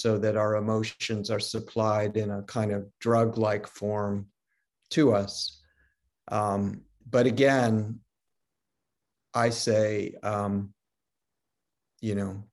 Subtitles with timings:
[0.00, 4.26] so that our emotions are supplied in a kind of drug like form
[4.90, 5.60] to us.
[6.28, 8.00] Um, but again,
[9.34, 10.72] I say, um,
[12.00, 12.44] you know,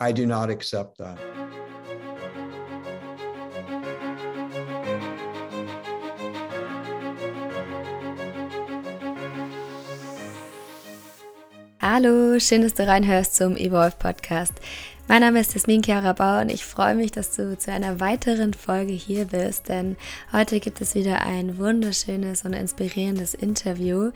[0.00, 1.18] I do not accept that.
[11.80, 14.60] Hallo, schön, dass du reinhörst zum Evolve Podcast.
[15.10, 18.52] Mein Name ist Jasmin Chiara Bauer und ich freue mich, dass du zu einer weiteren
[18.52, 19.96] Folge hier bist, denn
[20.34, 24.10] heute gibt es wieder ein wunderschönes und inspirierendes Interview.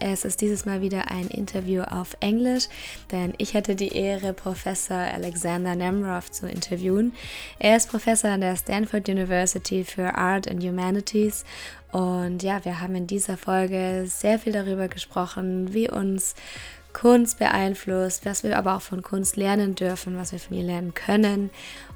[0.00, 2.68] Es ist dieses Mal wieder ein Interview auf Englisch,
[3.12, 7.12] denn ich hatte die Ehre, Professor Alexander Nemrov zu interviewen.
[7.58, 11.44] Er ist Professor an der Stanford University für Art and Humanities
[11.92, 16.34] und ja, wir haben in dieser Folge sehr viel darüber gesprochen, wie uns
[16.92, 20.94] Kunst beeinflusst, was wir aber auch von Kunst lernen dürfen, was wir von ihr lernen
[20.94, 21.50] können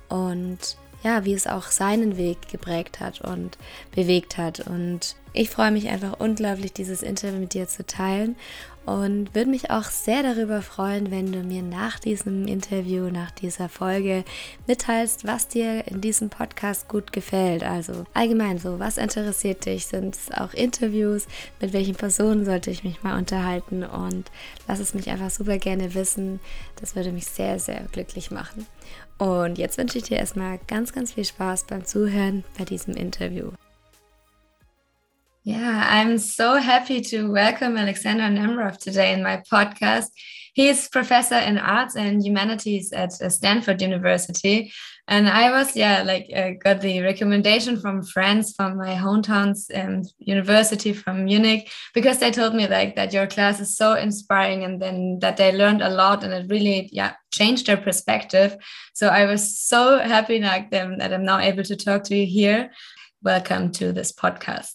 [0.09, 3.59] und ja, wie es auch seinen Weg geprägt hat und
[3.95, 4.61] bewegt hat.
[4.61, 8.37] Und ich freue mich einfach unglaublich, dieses Interview mit dir zu teilen
[8.85, 13.69] und würde mich auch sehr darüber freuen, wenn du mir nach diesem Interview, nach dieser
[13.69, 14.25] Folge
[14.67, 17.63] mitteilst, was dir in diesem Podcast gut gefällt.
[17.63, 19.87] Also allgemein so, was interessiert dich?
[19.87, 21.27] Sind es auch Interviews?
[21.61, 23.85] Mit welchen Personen sollte ich mich mal unterhalten?
[23.85, 24.31] Und
[24.67, 26.41] lass es mich einfach super gerne wissen.
[26.81, 28.67] Das würde mich sehr, sehr glücklich machen.
[29.19, 33.53] Und jetzt wünsche ich dir erstmal ganz, ganz viel Spaß beim Zuhören bei diesem Interview.
[35.45, 40.07] Yeah, I'm so happy to welcome Alexander Nemerov today in my podcast.
[40.55, 44.73] He is professor in arts and humanities at uh, Stanford University.
[45.09, 50.03] And I was, yeah, like, uh, got the recommendation from friends from my hometown's um,
[50.21, 54.81] university from Munich because they told me, like, that your class is so inspiring and
[54.81, 58.57] then that they learned a lot and it really, yeah, changed their perspective.
[58.95, 62.27] So I was so happy like, them, that I'm now able to talk to you
[62.27, 62.71] here
[63.23, 64.75] welcome to this podcast.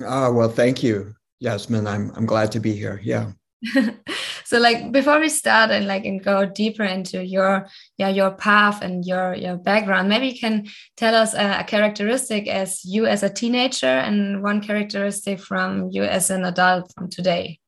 [0.00, 1.86] oh, well, thank you, Yasmin.
[1.86, 3.00] I'm, I'm glad to be here.
[3.02, 3.32] Yeah.
[4.44, 8.82] so like before we start and like and go deeper into your yeah your path
[8.82, 10.66] and your your background maybe you can
[10.98, 16.02] tell us a, a characteristic as you as a teenager and one characteristic from you
[16.04, 17.58] as an adult from today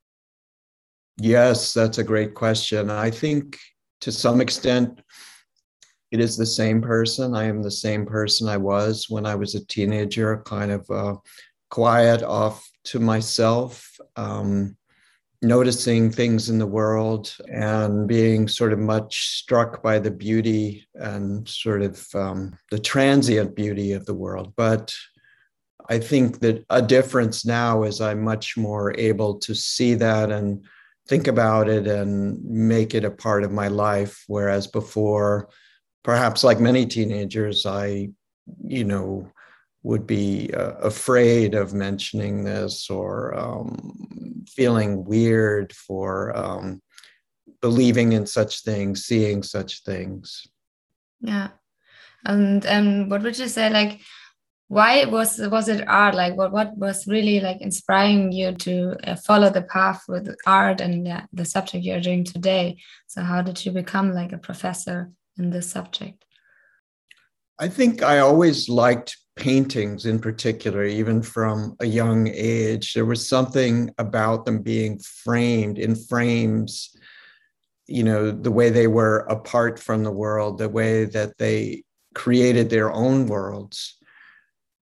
[1.16, 3.58] yes that's a great question i think
[4.02, 5.00] to some extent
[6.10, 7.34] it is the same person.
[7.34, 11.16] I am the same person I was when I was a teenager, kind of uh,
[11.70, 14.76] quiet, off to myself, um,
[15.42, 21.48] noticing things in the world and being sort of much struck by the beauty and
[21.48, 24.52] sort of um, the transient beauty of the world.
[24.56, 24.94] But
[25.88, 30.64] I think that a difference now is I'm much more able to see that and
[31.06, 34.24] think about it and make it a part of my life.
[34.26, 35.48] Whereas before,
[36.08, 38.08] perhaps like many teenagers, I,
[38.64, 39.30] you know,
[39.82, 46.80] would be uh, afraid of mentioning this or um, feeling weird for um,
[47.60, 50.46] believing in such things, seeing such things.
[51.20, 51.48] Yeah,
[52.24, 53.68] and um, what would you say?
[53.68, 54.00] Like,
[54.68, 56.14] why was was it art?
[56.14, 60.80] Like, what what was really like inspiring you to uh, follow the path with art
[60.80, 62.78] and uh, the subject you're doing today?
[63.08, 65.12] So, how did you become like a professor?
[65.38, 66.24] In this subject?
[67.58, 72.92] I think I always liked paintings in particular, even from a young age.
[72.94, 76.96] There was something about them being framed in frames,
[77.86, 81.84] you know, the way they were apart from the world, the way that they
[82.14, 83.96] created their own worlds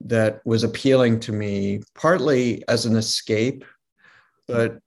[0.01, 3.65] that was appealing to me, partly as an escape,
[4.47, 4.79] but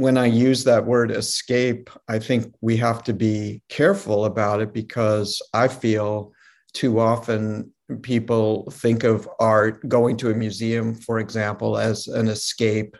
[0.00, 4.72] when I use that word escape, I think we have to be careful about it
[4.72, 6.32] because I feel
[6.72, 7.72] too often
[8.02, 12.96] people think of art going to a museum, for example, as an escape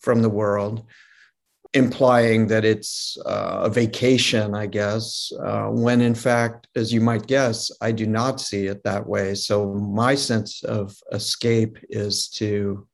[0.00, 0.84] from the world,
[1.74, 7.26] implying that it's uh, a vacation, I guess, uh, when in fact, as you might
[7.26, 9.34] guess, I do not see it that way.
[9.34, 12.86] So my sense of escape is to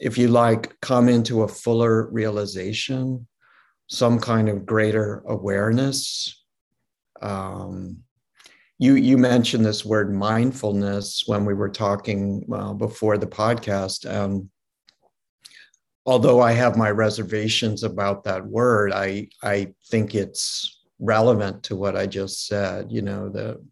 [0.00, 3.26] if you like, come into a fuller realization,
[3.88, 6.44] some kind of greater awareness.
[7.22, 8.02] Um,
[8.78, 14.04] you you mentioned this word mindfulness when we were talking uh, before the podcast.
[16.04, 21.96] Although I have my reservations about that word, I I think it's relevant to what
[21.96, 22.92] I just said.
[22.92, 23.64] You know the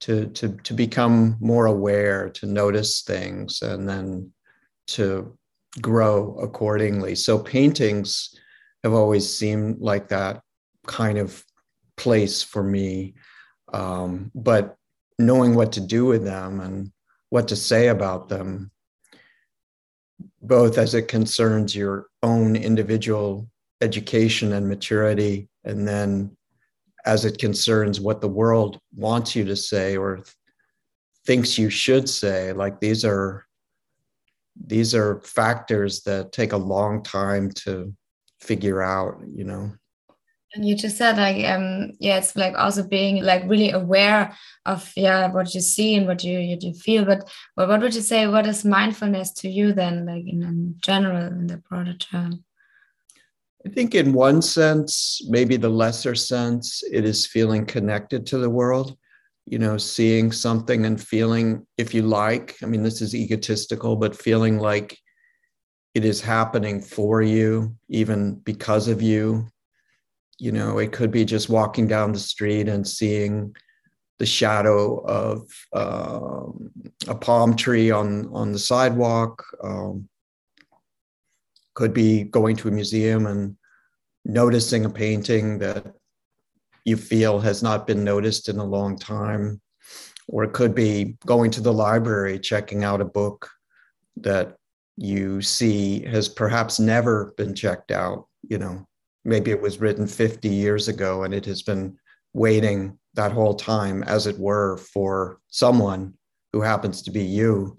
[0.00, 4.32] to to to become more aware, to notice things, and then
[4.88, 5.38] to
[5.80, 7.14] grow accordingly.
[7.14, 8.34] So paintings
[8.82, 10.42] have always seemed like that
[10.86, 11.44] kind of
[11.96, 13.14] place for me.
[13.72, 14.76] um, but
[15.18, 16.90] knowing what to do with them and
[17.28, 18.70] what to say about them,
[20.42, 23.48] both as it concerns your own individual
[23.82, 26.36] education and maturity, and then
[27.04, 30.22] as it concerns what the world wants you to say or
[31.26, 32.52] thinks you should say.
[32.52, 33.46] Like these are
[34.64, 37.94] these are factors that take a long time to
[38.40, 39.72] figure out, you know.
[40.54, 44.36] And you just said like um yeah it's like also being like really aware
[44.66, 47.04] of yeah what you see and what you you feel.
[47.04, 50.74] But well, what would you say what is mindfulness to you then like in, in
[50.80, 52.44] general in the broader term?
[53.64, 58.48] I think, in one sense, maybe the lesser sense, it is feeling connected to the
[58.48, 58.96] world,
[59.50, 64.14] you know, seeing something and feeling, if you like, I mean, this is egotistical, but
[64.14, 64.96] feeling like
[65.92, 69.48] it is happening for you, even because of you.
[70.38, 73.52] You know, it could be just walking down the street and seeing
[74.20, 76.70] the shadow of um,
[77.08, 79.44] a palm tree on on the sidewalk.
[79.64, 80.08] Um,
[81.74, 83.56] could be going to a museum and
[84.24, 85.94] noticing a painting that
[86.84, 89.60] you feel has not been noticed in a long time
[90.28, 93.48] or it could be going to the library checking out a book
[94.16, 94.56] that
[94.96, 98.86] you see has perhaps never been checked out you know.
[99.24, 101.98] Maybe it was written 50 years ago and it has been
[102.32, 106.14] waiting that whole time as it were for someone
[106.52, 107.78] who happens to be you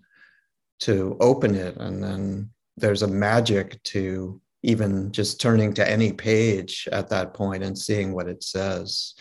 [0.81, 1.77] to open it.
[1.77, 7.63] And then there's a magic to even just turning to any page at that point
[7.63, 9.15] and seeing what it says.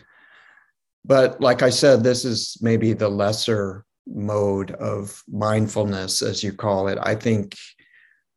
[1.04, 6.88] But like I said, this is maybe the lesser mode of mindfulness, as you call
[6.88, 6.98] it.
[7.00, 7.56] I think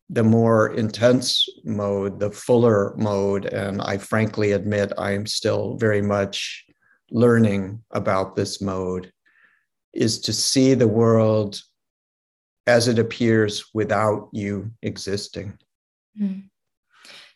[0.09, 6.65] the more intense mode, the fuller mode, and I frankly admit I'm still very much
[7.11, 9.11] learning about this mode,
[9.93, 11.61] is to see the world
[12.65, 15.57] as it appears without you existing.
[16.19, 16.43] Mm.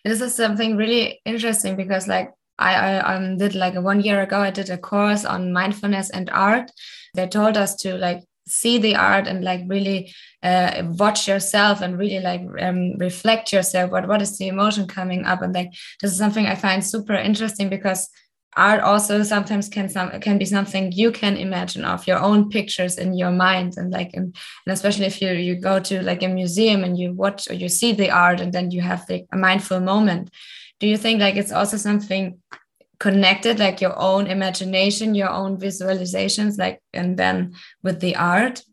[0.04, 4.40] This is something really interesting because, like, I, I um, did like one year ago,
[4.40, 6.72] I did a course on mindfulness and art.
[7.14, 11.98] They told us to like see the art and like really uh, watch yourself and
[11.98, 13.92] really like um, reflect yourself.
[13.92, 15.42] What what is the emotion coming up?
[15.42, 15.72] And like
[16.02, 18.10] this is something I find super interesting because
[18.56, 22.98] art also sometimes can some can be something you can imagine of your own pictures
[22.98, 24.36] in your mind and like and,
[24.68, 27.92] especially if you you go to like a museum and you watch or you see
[27.92, 30.30] the art and then you have like a mindful moment.
[30.80, 32.40] Do you think like it's also something
[33.00, 37.54] connected like your own imagination your own visualizations like and then
[37.84, 38.64] with the art?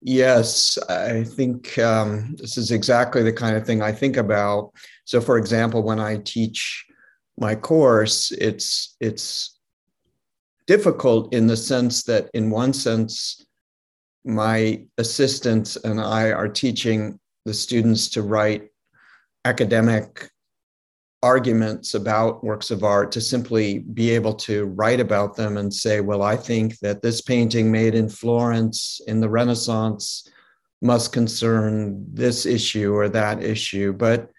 [0.00, 4.72] Yes i think um, this is exactly the kind of thing i think about.
[5.04, 6.86] So for example when i teach
[7.38, 9.58] my course, it's it's
[10.66, 13.44] difficult in the sense that, in one sense,
[14.24, 18.68] my assistants and I are teaching the students to write
[19.44, 20.30] academic
[21.22, 26.00] arguments about works of art to simply be able to write about them and say,
[26.00, 30.28] well, I think that this painting made in Florence in the Renaissance
[30.80, 33.92] must concern this issue or that issue.
[33.92, 34.30] But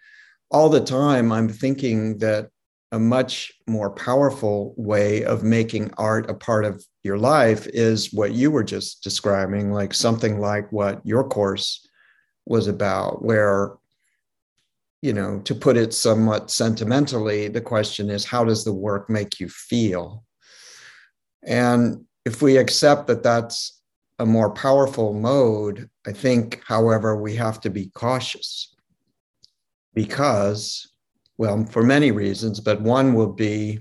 [0.51, 2.49] all the time, I'm thinking that
[2.93, 8.33] a much more powerful way of making art a part of your life is what
[8.33, 11.87] you were just describing, like something like what your course
[12.45, 13.73] was about, where,
[15.01, 19.39] you know, to put it somewhat sentimentally, the question is how does the work make
[19.39, 20.23] you feel?
[21.41, 23.81] And if we accept that that's
[24.19, 28.75] a more powerful mode, I think, however, we have to be cautious
[29.95, 30.92] because
[31.37, 33.79] well, for many reasons, but one will be,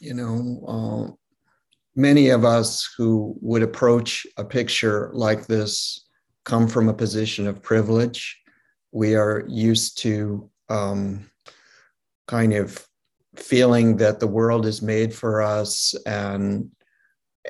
[0.00, 1.12] you know, uh,
[1.94, 6.08] many of us who would approach a picture like this
[6.44, 8.40] come from a position of privilege.
[8.92, 11.30] We are used to um,
[12.26, 12.86] kind of
[13.36, 16.70] feeling that the world is made for us and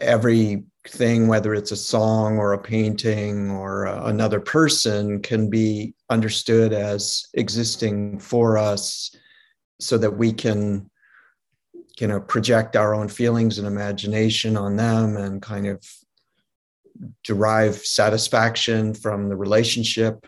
[0.00, 5.94] every thing, whether it's a song or a painting or uh, another person, can be
[6.10, 9.14] understood as existing for us
[9.80, 10.90] so that we can
[12.00, 15.84] you know project our own feelings and imagination on them and kind of
[17.22, 20.26] derive satisfaction from the relationship.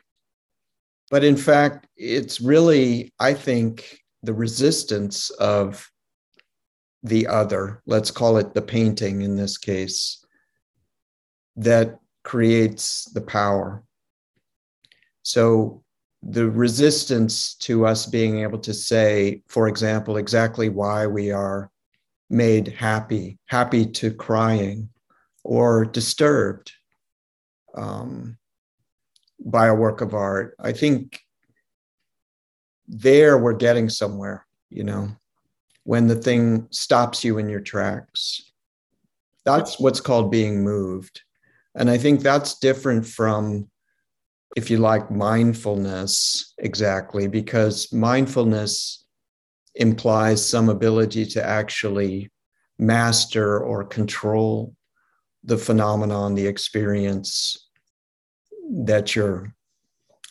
[1.11, 5.91] But in fact it's really i think the resistance of
[7.03, 10.25] the other let's call it the painting in this case
[11.57, 13.83] that creates the power.
[15.23, 15.83] So
[16.23, 21.71] the resistance to us being able to say, for example, exactly why we are
[22.29, 24.89] made happy, happy to crying,
[25.45, 26.73] or disturbed
[27.77, 28.37] um,
[29.39, 30.57] by a work of art.
[30.59, 31.21] I think
[32.89, 35.09] there we're getting somewhere, you know,
[35.87, 38.43] when the thing stops you in your tracks.
[39.45, 41.23] That's what's called being moved.
[41.77, 43.71] And I think that's different from,
[44.57, 49.05] if you like, mindfulness exactly, because mindfulness
[49.77, 52.33] implies some ability to actually
[52.81, 54.75] master or control
[55.45, 57.69] the phenomenon, the experience
[58.69, 59.55] that you're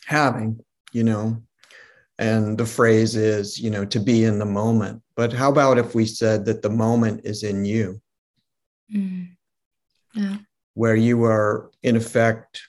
[0.04, 0.60] having,
[0.92, 1.42] you know.
[2.18, 5.02] And the phrase is, you know, to be in the moment.
[5.16, 8.00] But how about if we said that the moment is in you?
[8.94, 9.28] Mm.
[10.14, 10.36] Yeah
[10.76, 12.60] where you are in effect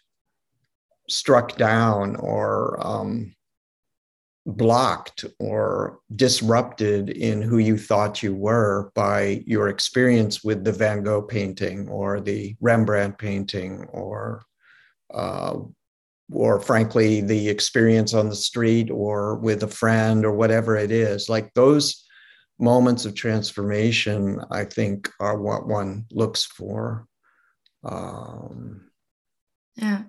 [1.10, 3.36] struck down or um,
[4.46, 11.04] blocked or disrupted in who you thought you were by your experience with the Van
[11.04, 14.42] Gogh painting or the Rembrandt painting or
[15.13, 15.58] uh,
[16.31, 21.29] or frankly the experience on the street or with a friend or whatever it is
[21.29, 22.03] like those
[22.60, 27.07] moments of transformation i think are what one looks for
[27.84, 28.81] um,
[29.75, 30.03] yeah.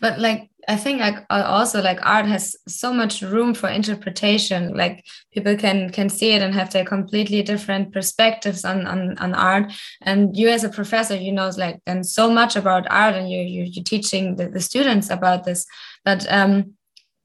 [0.00, 4.74] But like i think like also like art has so much room for interpretation.
[4.76, 9.34] Like people can can see it and have their completely different perspectives on on, on
[9.34, 9.72] art.
[10.02, 13.40] And you as a professor you know like and so much about art and you,
[13.40, 15.66] you you're teaching the, the students about this.
[16.04, 16.74] But um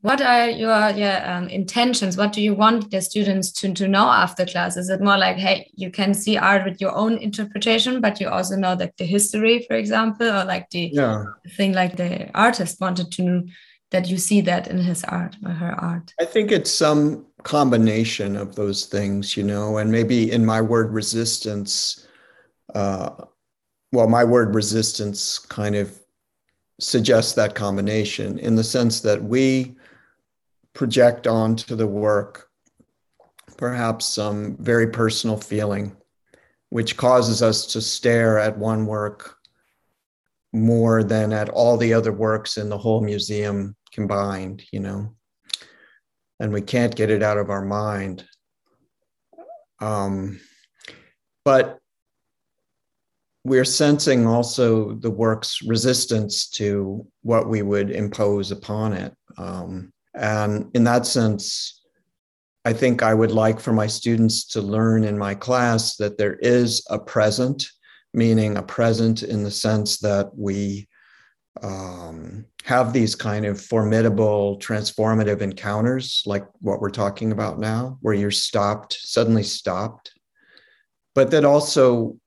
[0.01, 2.15] what are your yeah, um, intentions?
[2.15, 4.77] What do you want the students to, to know after class?
[4.77, 8.29] Is it more like hey you can see art with your own interpretation but you
[8.29, 11.25] also know that the history for example or like the yeah.
[11.57, 13.43] thing like the artist wanted to know
[13.91, 16.13] that you see that in his art or her art?
[16.19, 20.93] I think it's some combination of those things you know and maybe in my word
[20.93, 22.07] resistance
[22.75, 23.09] uh,
[23.91, 25.99] well my word resistance kind of
[26.79, 29.75] suggests that combination in the sense that we
[30.73, 32.49] project onto the work
[33.59, 35.93] perhaps some very personal feeling,
[36.69, 39.35] which causes us to stare at one work
[40.53, 45.13] more than at all the other works in the whole museum combined, you know,
[46.39, 48.25] and we can't get it out of our mind.
[49.81, 50.39] Um,
[51.43, 51.79] but
[53.43, 59.13] we're sensing also the work's resistance to what we would impose upon it.
[59.37, 61.81] Um, and in that sense,
[62.65, 66.35] I think I would like for my students to learn in my class that there
[66.35, 67.65] is a present,
[68.13, 70.89] meaning a present in the sense that we
[71.63, 78.13] um, have these kind of formidable, transformative encounters, like what we're talking about now, where
[78.13, 80.11] you're stopped, suddenly stopped,
[81.15, 82.17] but that also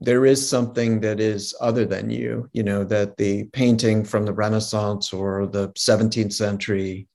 [0.00, 4.32] there is something that is other than you, you know, that the painting from the
[4.32, 7.08] Renaissance or the 17th century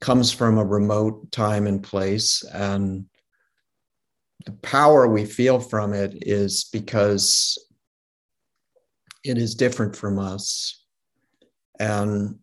[0.00, 2.42] comes from a remote time and place.
[2.54, 3.04] And
[4.46, 7.58] the power we feel from it is because
[9.24, 10.84] it is different from us.
[11.78, 12.38] And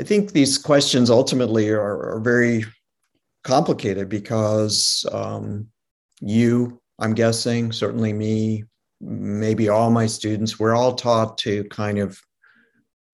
[0.00, 2.64] I think these questions ultimately are, are very
[3.42, 5.68] complicated because um,
[6.20, 8.62] you I'm guessing, certainly me,
[9.00, 12.16] maybe all my students, we're all taught to kind of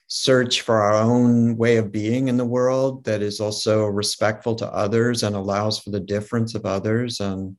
[0.09, 4.71] search for our own way of being in the world that is also respectful to
[4.75, 7.21] others and allows for the difference of others.
[7.21, 7.57] And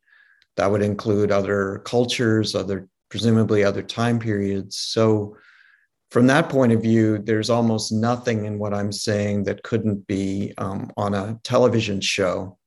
[0.56, 4.78] that would include other cultures, other, presumably other time periods.
[4.78, 5.36] So,
[6.12, 10.54] from that point of view, there's almost nothing in what I'm saying that couldn't be
[10.58, 12.58] um, on a television show,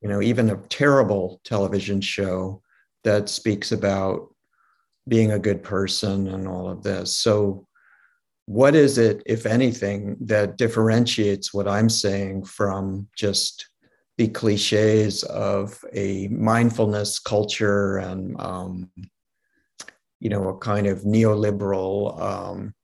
[0.00, 2.63] you know, even a terrible television show
[3.04, 4.34] that speaks about
[5.06, 7.16] being a good person and all of this.
[7.16, 7.66] So,
[8.46, 13.70] what is it, if anything, that differentiates what I'm saying from just
[14.18, 18.90] the cliches of a mindfulness culture and, um,
[20.20, 22.74] you know, a kind of neoliberal um,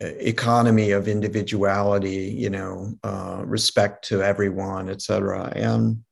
[0.00, 5.52] economy of individuality, you know, uh, respect to everyone, et cetera.
[5.56, 6.02] And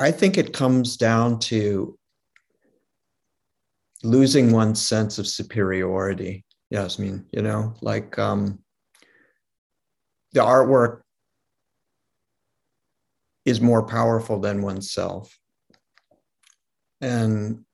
[0.00, 1.98] I think it comes down to
[4.04, 6.44] losing one's sense of superiority.
[6.70, 8.60] Yes, I mean, you know, like um,
[10.32, 11.00] the artwork
[13.44, 15.36] is more powerful than oneself.
[17.00, 17.64] And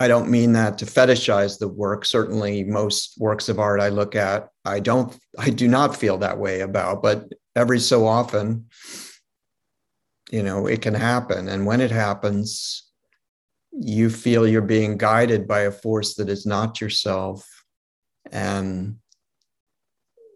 [0.00, 2.04] I don't mean that to fetishize the work.
[2.04, 6.38] Certainly, most works of art I look at, I don't, I do not feel that
[6.38, 8.66] way about, but every so often,
[10.30, 11.48] you know it can happen.
[11.48, 12.86] And when it happens
[13.72, 17.46] you feel you're being guided by a force that is not yourself
[18.32, 18.96] and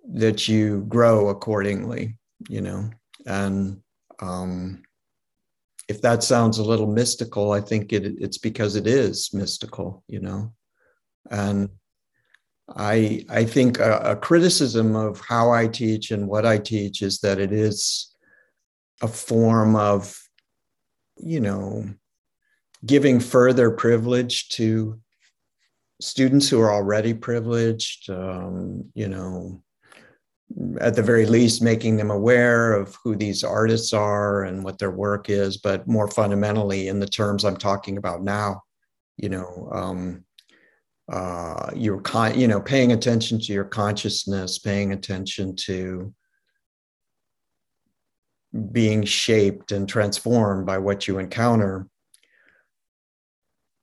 [0.08, 2.16] that you grow accordingly
[2.48, 2.90] you know.
[3.26, 3.80] And
[4.20, 4.82] um,
[5.88, 10.20] if that sounds a little mystical i think it, it's because it is mystical you
[10.20, 10.52] know.
[11.30, 11.70] And
[12.76, 17.18] i i think a, a criticism of how i teach and what i teach is
[17.20, 18.13] that it is
[19.04, 20.18] a form of
[21.18, 21.84] you know
[22.84, 24.98] giving further privilege to
[26.00, 29.62] students who are already privileged, um, you know,
[30.80, 34.90] at the very least, making them aware of who these artists are and what their
[34.90, 38.62] work is, but more fundamentally, in the terms I'm talking about now,
[39.16, 40.24] you know, um,
[41.10, 46.14] uh, you're con- you know paying attention to your consciousness, paying attention to
[48.72, 51.86] being shaped and transformed by what you encounter,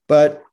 [0.07, 0.43] but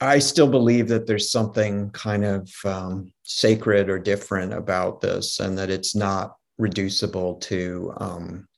[0.00, 5.58] I still believe that there's something kind of um, sacred or different about this, and
[5.58, 8.48] that it's not reducible to, um,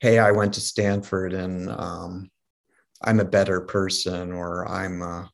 [0.00, 2.30] hey, I went to Stanford and um,
[3.02, 5.30] I'm a better person, or I'm a,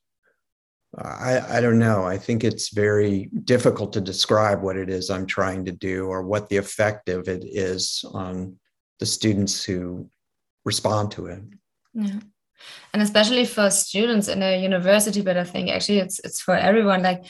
[0.98, 2.04] I, I don't know.
[2.04, 6.22] I think it's very difficult to describe what it is I'm trying to do or
[6.22, 8.58] what the effect of it is on
[9.00, 10.08] the students who
[10.64, 11.42] respond to it.
[11.94, 12.20] Yeah
[12.92, 17.02] and especially for students in a university but i think actually it's it's for everyone
[17.02, 17.24] like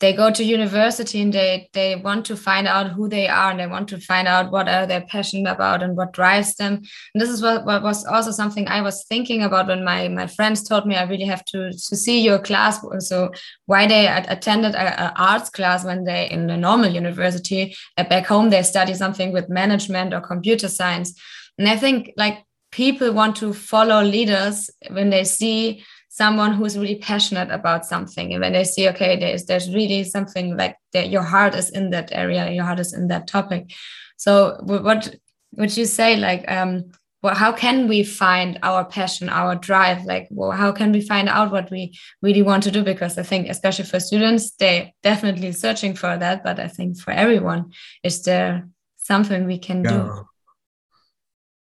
[0.00, 3.60] they go to university and they they want to find out who they are and
[3.60, 6.74] they want to find out what are they passionate about and what drives them.
[6.74, 10.26] And this is what, what was also something i was thinking about when my my
[10.26, 12.80] friends told me i really have to to see your class.
[12.98, 13.30] So
[13.64, 18.26] why they attended a, a arts class when they in a normal university uh, back
[18.26, 21.18] home they study something with management or computer science.
[21.58, 25.82] And i think like people want to follow leaders when they see
[26.16, 28.32] someone who's really passionate about something.
[28.32, 31.90] And when they see okay there's there's really something like that your heart is in
[31.90, 33.72] that area your heart is in that topic.
[34.16, 35.14] So what
[35.56, 36.90] would you say like um
[37.22, 40.04] well, how can we find our passion our drive?
[40.04, 42.82] Like well, how can we find out what we really want to do?
[42.82, 46.42] Because i think especially for students they definitely searching for that.
[46.42, 49.90] But i think for everyone is there something we can yeah.
[49.90, 50.26] do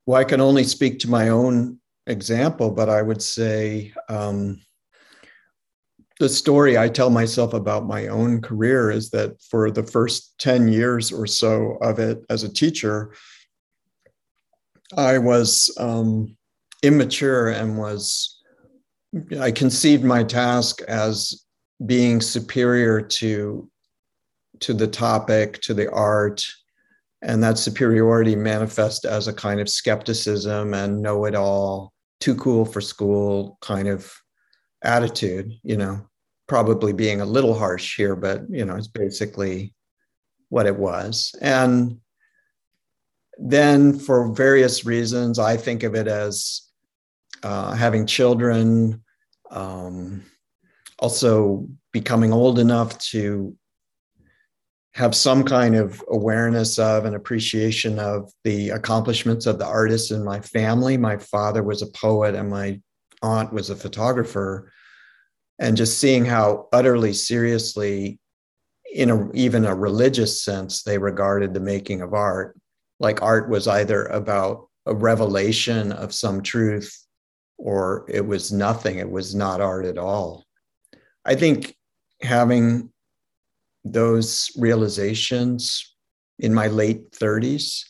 [0.06, 4.60] well, I can only speak to my own example, but I would say um,
[6.18, 10.68] the story I tell myself about my own career is that for the first 10
[10.68, 13.14] years or so of it as a teacher,
[14.96, 16.36] I was um,
[16.82, 18.38] immature and was,
[19.40, 21.44] I conceived my task as
[21.86, 23.70] being superior to,
[24.60, 26.44] to the topic, to the art,
[27.22, 32.64] and that superiority manifest as a kind of skepticism and know it all too cool
[32.64, 34.12] for school kind of
[34.82, 36.00] attitude you know
[36.46, 39.74] probably being a little harsh here but you know it's basically
[40.50, 41.34] what it was.
[41.40, 42.00] And
[43.42, 46.60] then for various reasons i think of it as
[47.42, 49.02] uh, having children
[49.50, 50.22] um,
[50.98, 53.56] also becoming old enough to
[54.94, 60.24] have some kind of awareness of and appreciation of the accomplishments of the artists in
[60.24, 60.96] my family.
[60.96, 62.80] My father was a poet and my
[63.22, 64.72] aunt was a photographer.
[65.58, 68.18] And just seeing how utterly seriously,
[68.92, 72.58] in a, even a religious sense, they regarded the making of art.
[72.98, 77.06] Like art was either about a revelation of some truth
[77.58, 80.46] or it was nothing, it was not art at all.
[81.24, 81.76] I think
[82.22, 82.90] having
[83.84, 85.94] those realizations
[86.38, 87.84] in my late 30s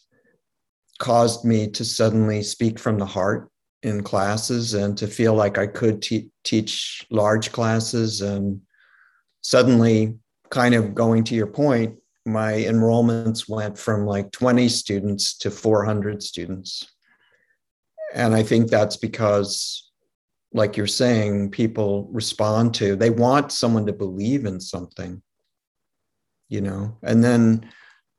[0.99, 3.51] caused me to suddenly speak from the heart
[3.83, 8.21] in classes and to feel like I could te- teach large classes.
[8.21, 8.61] And
[9.41, 10.19] suddenly,
[10.51, 16.23] kind of going to your point, my enrollments went from like 20 students to 400
[16.23, 16.87] students.
[18.13, 19.91] And I think that's because,
[20.53, 25.23] like you're saying, people respond to, they want someone to believe in something
[26.51, 26.99] you know?
[27.03, 27.71] And then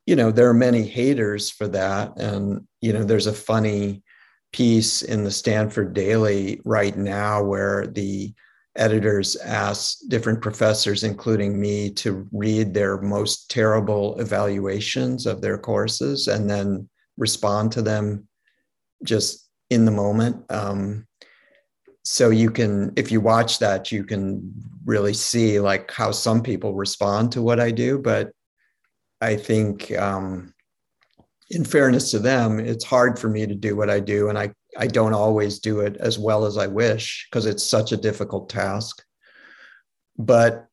[0.07, 2.17] you know there are many haters for that.
[2.17, 4.01] And you know there's a funny
[4.51, 8.33] piece in the stanford daily right now where the
[8.75, 16.27] editors ask different professors including me to read their most terrible evaluations of their courses
[16.27, 18.27] and then respond to them
[19.03, 20.43] just in the moment.
[20.49, 21.07] Um,
[22.03, 24.53] so you can if you watch that you can
[24.85, 28.31] really see like how some people respond to what i do but
[29.21, 30.53] i think um,
[31.51, 34.29] in fairness to them, it's hard for me to do what I do.
[34.29, 37.91] And I, I don't always do it as well as I wish because it's such
[37.91, 39.03] a difficult task.
[40.17, 40.67] But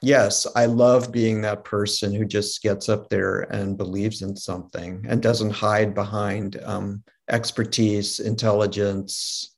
[0.00, 5.04] yes, I love being that person who just gets up there and believes in something
[5.08, 9.56] and doesn't hide behind um, expertise, intelligence.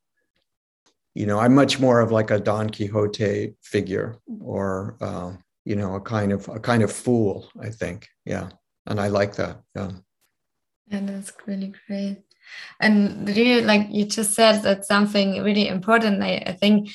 [1.20, 5.33] You know, I'm much more of like a Don Quixote figure, or uh,
[5.66, 7.50] you know, a kind of a kind of fool.
[7.61, 8.48] I think, yeah,
[8.87, 9.61] and I like that.
[9.76, 9.90] Yeah.
[10.90, 12.22] And that's really great.
[12.80, 16.22] And really, like you just said, that's something really important.
[16.22, 16.88] I, I think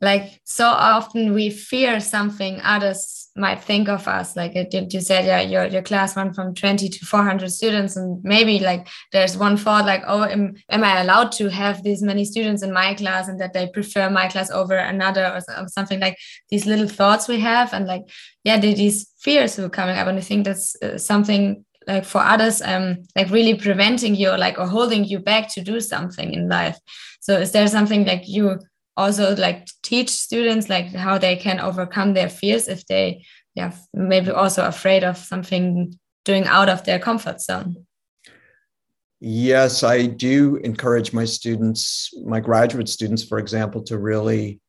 [0.00, 4.36] like so often we fear something others might think of us.
[4.36, 8.58] Like you, said yeah your, your class went from 20 to 400 students and maybe
[8.58, 12.62] like there's one thought like oh am, am i allowed to have these many students
[12.62, 16.18] in my class and that they prefer my class over another or something like
[16.50, 17.72] these little thoughts we have?
[17.72, 18.02] And like
[18.44, 20.08] yeah these fears were coming up.
[20.08, 24.58] And i think that's uh, something like for others um like really preventing you like
[24.58, 26.78] or holding you back to do something in life.
[27.20, 28.60] So is there something like you
[28.96, 34.30] also like teach students like how they can overcome their fears if they yeah maybe
[34.30, 37.86] also afraid of something doing out of their comfort zone.
[39.20, 44.60] Yes i do encourage my students my graduate students for example to really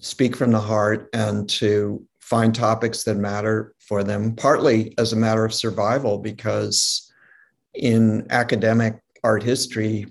[0.00, 5.16] speak from the heart and to find topics that matter for them partly as a
[5.16, 7.12] matter of survival because
[7.74, 10.06] in academic art history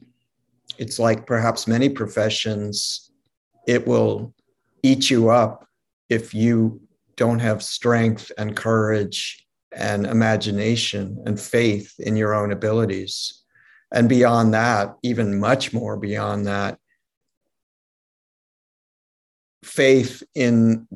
[0.77, 3.04] it's like perhaps many professions
[3.67, 4.33] it will
[4.83, 5.67] eat you up
[6.09, 6.81] if you
[7.15, 13.43] don't have strength and courage and imagination and faith in your own abilities.
[13.91, 16.77] And beyond that, even much more beyond that,
[19.63, 20.87] faith in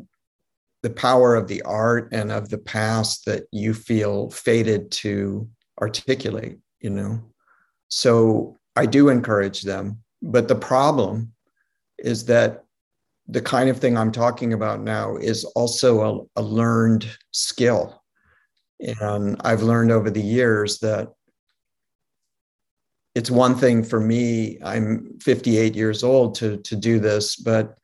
[0.82, 5.47] the power of the art and of the past that you feel fated to
[5.82, 7.21] articulate, you know.
[7.89, 10.01] So I do encourage them.
[10.21, 11.34] But the problem
[12.03, 12.63] is that
[13.27, 18.03] the kind of thing I'm talking about now is also a, a learned skill.
[18.79, 21.09] And I've learned over the years that
[23.13, 27.75] it's one thing for me, I'm 58 years old to, to do this, but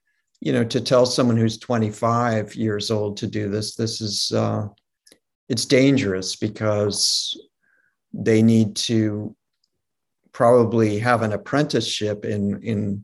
[0.42, 4.68] you know, to tell someone who's 25 years old to do this, this is uh,
[5.50, 7.40] it's dangerous because
[8.14, 9.36] they need to
[10.32, 13.04] probably have an apprenticeship in in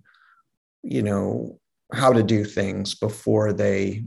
[0.83, 1.59] you know
[1.93, 4.03] how to do things before they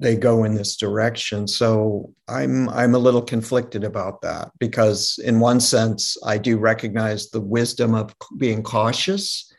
[0.00, 1.48] they go in this direction.
[1.48, 7.30] So i'm i'm a little conflicted about that because in one sense i do recognize
[7.30, 9.52] the wisdom of being cautious.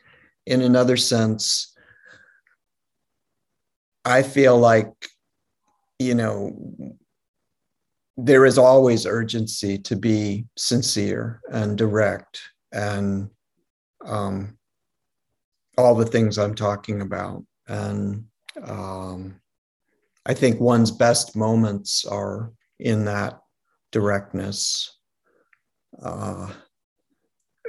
[0.46, 1.74] In another sense
[4.04, 4.90] i feel like
[5.98, 6.56] you know
[8.16, 12.40] there is always urgency to be sincere and direct
[12.72, 13.30] and
[14.06, 14.56] um,
[15.76, 17.44] all the things I'm talking about.
[17.68, 18.24] And
[18.62, 19.40] um,
[20.26, 23.40] I think one's best moments are in that
[23.92, 24.96] directness.
[26.02, 26.52] Uh,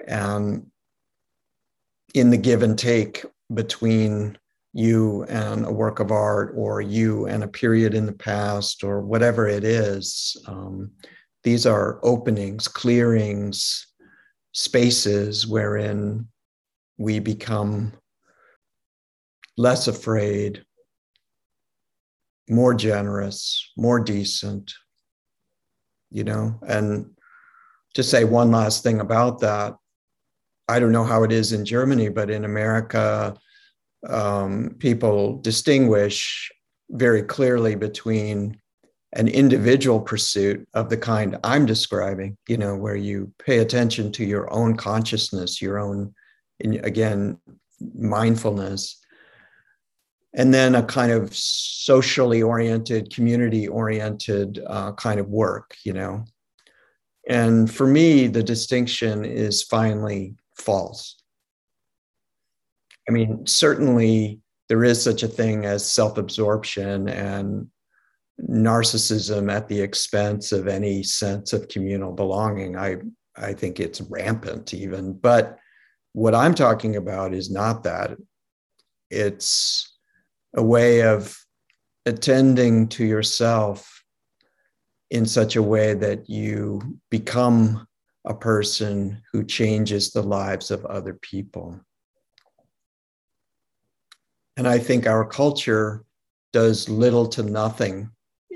[0.08, 0.66] and
[2.14, 4.38] in the give and take between
[4.74, 9.02] you and a work of art or you and a period in the past or
[9.02, 10.42] whatever it is.
[10.48, 10.92] Um,
[11.44, 13.88] these are openings, clearings,
[14.54, 16.28] spaces wherein
[16.98, 17.94] we become
[19.58, 20.64] less afraid,
[22.50, 24.74] more generous, more decent,
[26.10, 26.60] you know?
[26.68, 27.12] And
[27.94, 29.76] to say one last thing about that,
[30.68, 33.36] I don't know how it is in Germany, but in America,
[34.08, 36.52] um, people distinguish
[36.90, 38.60] very clearly between
[39.14, 44.26] an individual pursuit of the kind I'm describing, you know, where you pay attention to
[44.26, 46.14] your own consciousness, your own,
[46.64, 47.38] again,
[47.96, 48.98] mindfulness,
[50.34, 56.24] and then a kind of socially oriented, community oriented uh, kind of work, you know.
[57.28, 61.22] And for me, the distinction is finally false.
[63.08, 67.68] I mean, certainly there is such a thing as self absorption and
[68.50, 72.78] narcissism at the expense of any sense of communal belonging.
[72.78, 72.98] I,
[73.36, 75.14] I think it's rampant, even.
[75.14, 75.60] But
[76.14, 78.18] what I'm talking about is not that.
[79.10, 79.98] It's
[80.56, 81.38] a way of
[82.06, 84.04] attending to yourself
[85.10, 87.88] in such a way that you become
[88.26, 91.80] a person who changes the lives of other people.
[94.58, 96.04] And I think our culture
[96.54, 98.12] does little to nothing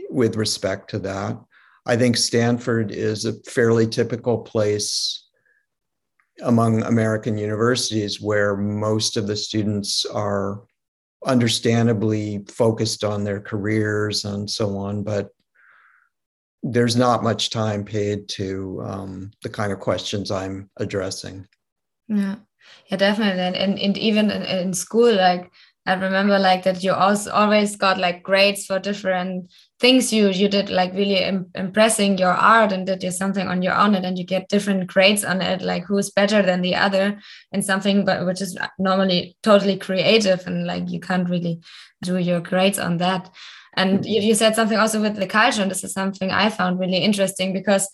[0.09, 1.37] with respect to that.
[1.85, 5.24] I think Stanford is a fairly typical place
[6.43, 10.63] among American universities where most of the students are
[11.25, 15.29] understandably focused on their careers and so on, but
[16.61, 21.47] there's not much time paid to um, the kind of questions I'm addressing.
[22.07, 22.35] Yeah,
[22.87, 23.41] yeah, definitely.
[23.41, 25.51] And, and, even in, in school, like
[25.87, 30.49] I remember like that you also always got like grades for different things you you
[30.49, 34.03] did like really Im impressing your art and did you something on your own and
[34.03, 37.19] then you get different grades on it like who's better than the other
[37.51, 41.61] and something but which is uh, normally totally creative and like you can't really
[42.05, 43.29] do your grades on that.
[43.77, 44.27] And you, mm-hmm.
[44.29, 47.51] you said something also with the culture and this is something I found really interesting
[47.51, 47.89] because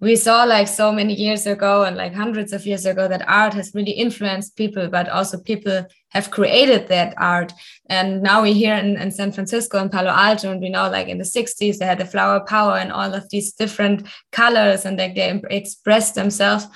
[0.00, 3.52] we saw like so many years ago and like hundreds of years ago that art
[3.54, 7.52] has really influenced people but also people have created that art.
[7.86, 11.08] And now we're here in, in san francisco and palo alto and we know like
[11.08, 14.98] in the 60s they had the flower power and all of these different colors and
[14.98, 16.66] like they express themselves.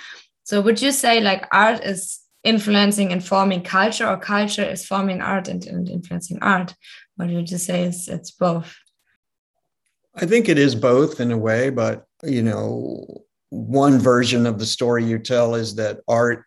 [0.43, 5.21] So would you say like art is influencing and forming culture or culture is forming
[5.21, 6.75] art and, and influencing art?
[7.15, 8.75] What would you say is it's both?
[10.15, 14.67] I think it is both in a way, but you know, one version of the
[14.67, 16.45] story you tell is that art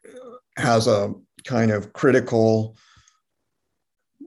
[0.58, 2.76] has a kind of critical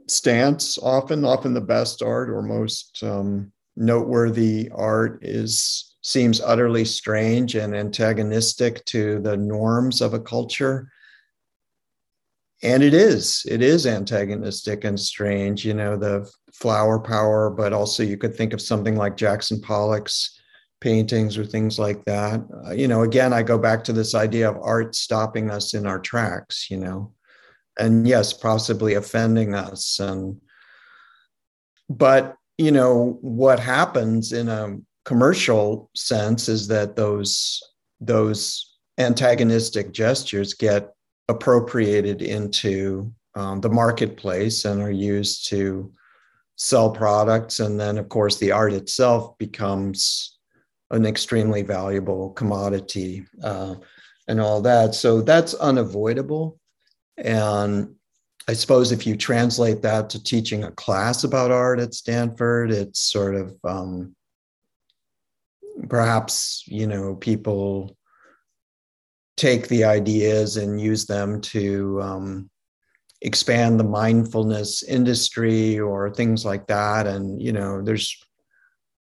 [0.06, 7.54] stance often often the best art or most um, noteworthy art is seems utterly strange
[7.54, 10.88] and antagonistic to the norms of a culture.
[12.62, 18.02] And it is it is antagonistic and strange you know the flower power but also
[18.02, 20.37] you could think of something like jackson pollock's
[20.80, 24.48] paintings or things like that uh, you know again i go back to this idea
[24.48, 27.12] of art stopping us in our tracks you know
[27.78, 30.40] and yes possibly offending us and
[31.90, 37.60] but you know what happens in a commercial sense is that those
[38.00, 40.92] those antagonistic gestures get
[41.28, 45.92] appropriated into um, the marketplace and are used to
[46.56, 47.60] sell products.
[47.60, 50.37] And then, of course, the art itself becomes
[50.90, 53.74] an extremely valuable commodity uh,
[54.26, 54.94] and all that.
[54.94, 56.58] So that's unavoidable.
[57.16, 57.94] And
[58.48, 63.00] I suppose if you translate that to teaching a class about art at Stanford, it's
[63.00, 64.16] sort of um,
[65.88, 67.96] perhaps, you know, people
[69.36, 72.50] take the ideas and use them to um,
[73.20, 77.06] expand the mindfulness industry or things like that.
[77.06, 78.16] And, you know, there's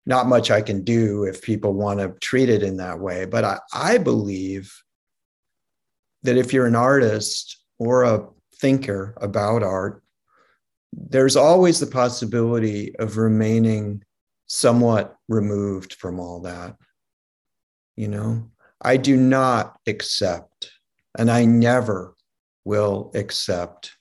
[0.05, 3.25] not much I can do if people want to treat it in that way.
[3.25, 4.73] But I, I believe
[6.23, 10.03] that if you're an artist or a thinker about art,
[10.93, 14.03] there's always the possibility of remaining
[14.47, 16.75] somewhat removed from all that.
[17.95, 20.71] You know, I do not accept,
[21.17, 22.15] and I never
[22.63, 23.91] will accept,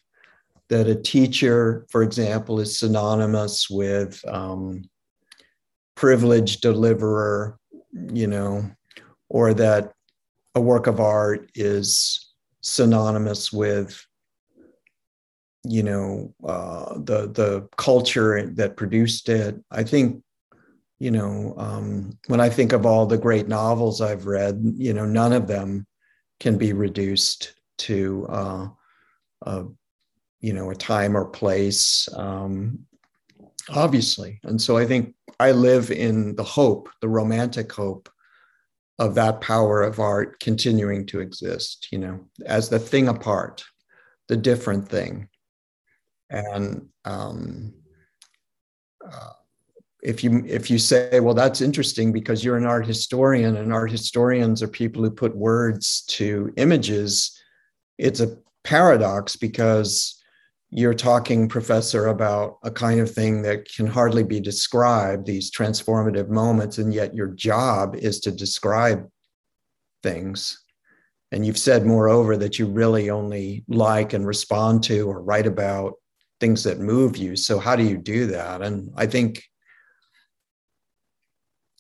[0.69, 4.89] that a teacher, for example, is synonymous with um,
[5.95, 7.59] privileged deliverer,
[8.13, 8.71] you know,
[9.29, 9.93] or that
[10.55, 14.07] a work of art is synonymous with
[15.67, 19.57] you know uh, the the culture that produced it.
[19.71, 20.23] I think
[20.99, 25.05] you know, um, when I think of all the great novels I've read, you know,
[25.05, 25.87] none of them
[26.41, 28.69] can be reduced to, uh,
[29.43, 29.65] a,
[30.41, 32.79] you know, a time or place, um,
[33.71, 34.41] obviously.
[34.45, 38.09] And so I think I live in the hope, the romantic hope
[38.99, 43.65] of that power of art continuing to exist, you know, as the thing apart,
[44.29, 45.29] the different thing.
[46.31, 47.75] And um,
[49.05, 49.31] uh,
[50.05, 53.91] if you if you say well that's interesting because you're an art historian and art
[53.91, 57.41] historians are people who put words to images
[57.97, 60.23] it's a paradox because
[60.77, 66.29] you're talking professor about a kind of thing that can hardly be described these transformative
[66.29, 69.09] moments and yet your job is to describe
[70.03, 70.65] things.
[71.31, 75.95] And you've said moreover that you really only like and respond to or write about
[76.41, 77.37] things that move you.
[77.37, 78.61] So how do you do that?
[78.61, 79.43] And i think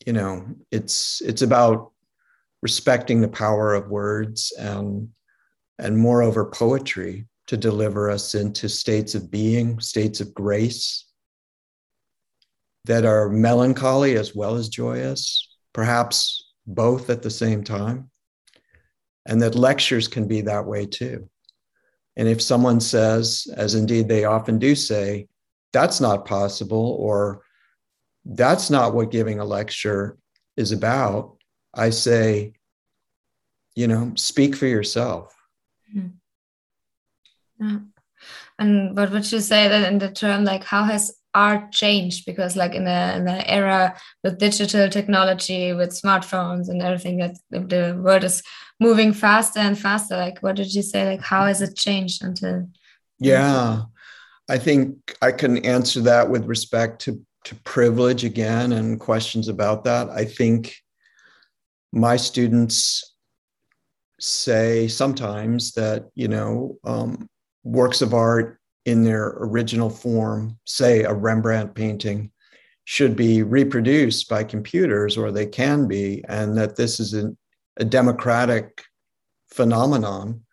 [0.07, 1.93] you know it's it's about
[2.63, 5.09] respecting the power of words and
[5.79, 11.07] and moreover poetry to deliver us into states of being states of grace
[12.85, 18.11] that are melancholy as well as joyous perhaps both at the same time
[19.27, 21.29] and that lectures can be that way too
[22.17, 25.27] and if someone says as indeed they often do say
[25.73, 27.43] that's not possible or
[28.25, 30.17] that's not what giving a lecture
[30.57, 31.37] is about,
[31.75, 32.55] I say,
[33.75, 35.35] you know, speak for yourself.
[35.95, 36.09] Mm-hmm.
[37.65, 37.79] Yeah.
[38.59, 42.27] And what would you say that in the term like how has art changed?
[42.27, 47.37] Because like in the in the era with digital technology, with smartphones and everything that
[47.51, 48.43] the world is
[48.81, 50.17] moving faster and faster.
[50.17, 51.07] Like what did you say?
[51.07, 52.69] Like how has it changed until
[53.19, 53.83] Yeah.
[54.49, 59.85] I think I can answer that with respect to to privilege again and questions about
[59.85, 60.09] that.
[60.11, 60.77] I think
[61.93, 63.15] my students
[64.21, 67.29] say sometimes that you know um,
[67.65, 72.31] works of art in their original form, say a Rembrandt painting,
[72.85, 77.33] should be reproduced by computers, or they can be, and that this is a,
[77.79, 78.85] a democratic
[79.51, 80.45] phenomenon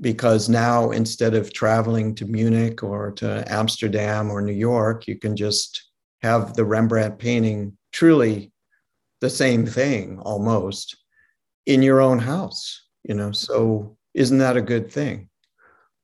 [0.00, 5.36] because now instead of traveling to Munich or to Amsterdam or New York, you can
[5.36, 5.90] just
[6.22, 8.52] have the Rembrandt painting truly
[9.20, 10.96] the same thing almost
[11.66, 13.32] in your own house, you know.
[13.32, 15.29] So isn't that a good thing?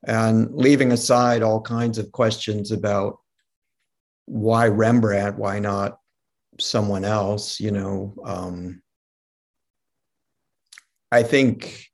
[0.06, 3.18] And leaving aside all kinds of questions about
[4.26, 5.98] why Rembrandt, why not
[6.60, 8.14] someone else, you know.
[8.24, 8.82] Um,
[11.10, 11.86] I think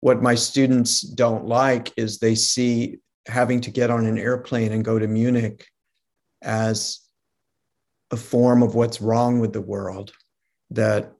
[0.00, 4.84] what my students don't like is they see having to get on an airplane and
[4.84, 5.66] go to Munich
[6.42, 7.00] as
[8.10, 10.12] a form of what's wrong with the world,
[10.70, 11.12] that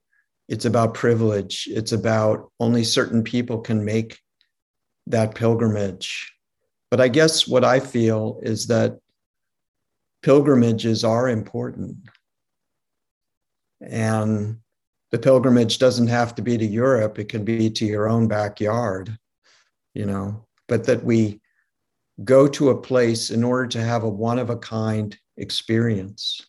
[0.48, 4.18] it's about privilege, it's about only certain people can make
[5.06, 6.32] that pilgrimage.
[6.90, 8.98] But I guess what I feel is that
[10.22, 11.96] pilgrimages are important.
[13.80, 14.58] And
[15.10, 19.16] the pilgrimage doesn't have to be to Europe, it can be to your own backyard,
[19.94, 21.40] you know, but that we
[22.24, 26.40] go to a place in order to have a one of a kind experience.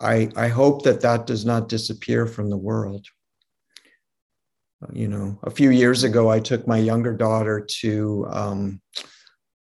[0.00, 3.06] I, I hope that that does not disappear from the world
[4.92, 8.80] you know, a few years ago, I took my younger daughter to um,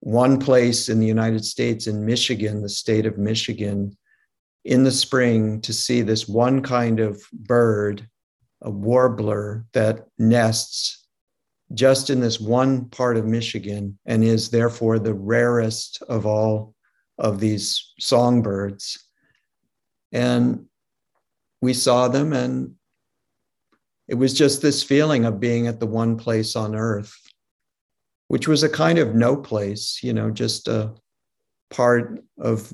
[0.00, 3.96] one place in the United States, in Michigan, the state of Michigan,
[4.64, 8.08] in the spring to see this one kind of bird,
[8.62, 11.06] a warbler that nests
[11.72, 16.74] just in this one part of Michigan and is therefore the rarest of all
[17.18, 19.08] of these songbirds.
[20.12, 20.66] And
[21.60, 22.74] we saw them and
[24.08, 27.14] it was just this feeling of being at the one place on earth,
[28.28, 30.94] which was a kind of no place, you know, just a
[31.70, 32.72] part of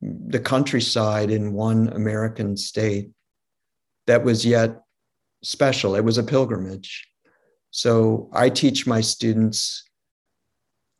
[0.00, 3.10] the countryside in one American state
[4.06, 4.82] that was yet
[5.42, 5.94] special.
[5.94, 7.06] It was a pilgrimage.
[7.70, 9.88] So I teach my students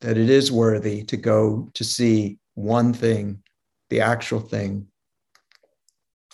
[0.00, 3.42] that it is worthy to go to see one thing,
[3.90, 4.88] the actual thing.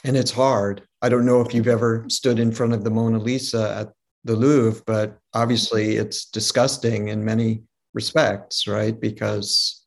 [0.04, 0.87] And it's hard.
[1.00, 3.92] I don't know if you've ever stood in front of the Mona Lisa at
[4.24, 7.62] the Louvre, but obviously it's disgusting in many
[7.94, 8.98] respects, right?
[8.98, 9.84] Because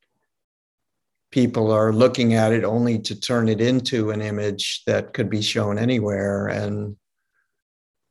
[1.32, 5.42] people are looking at it only to turn it into an image that could be
[5.42, 6.48] shown anywhere.
[6.48, 6.96] And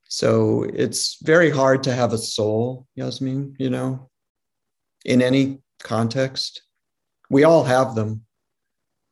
[0.09, 4.11] so it's very hard to have a soul, Yasmin, you know,
[5.07, 6.63] in any context.
[7.31, 8.25] We all have them.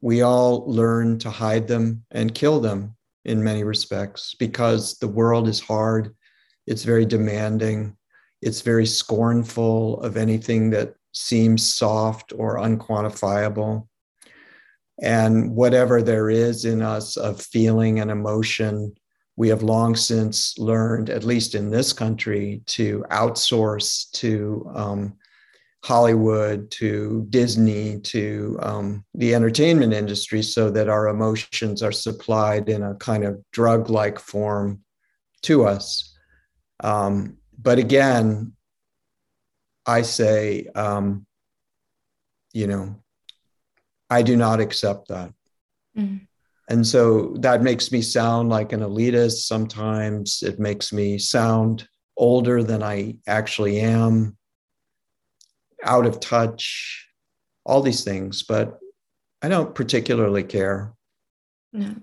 [0.03, 5.49] We all learn to hide them and kill them in many respects because the world
[5.49, 6.15] is hard,
[6.67, 7.97] it's very demanding,
[8.43, 13.87] it's very scornful of anything that seems soft or unquantifiable.
[15.01, 18.95] And whatever there is in us of feeling and emotion,
[19.37, 25.17] we have long since learned, at least in this country, to outsource to um,
[25.85, 32.83] Hollywood to Disney to um, the entertainment industry so that our emotions are supplied in
[32.83, 34.81] a kind of drug like form
[35.43, 36.17] to us.
[36.83, 38.55] Um, but again,
[39.87, 41.27] I say, um,
[42.53, 42.97] you know,
[44.11, 45.33] I do not accept that.
[45.97, 46.27] Mm.
[46.69, 49.47] And so that makes me sound like an elitist.
[49.47, 54.38] Sometimes it makes me sound older than I actually am
[55.85, 57.07] out of touch,
[57.65, 58.79] all these things, but
[59.43, 60.95] I don't particularly care.
[61.73, 61.95] No.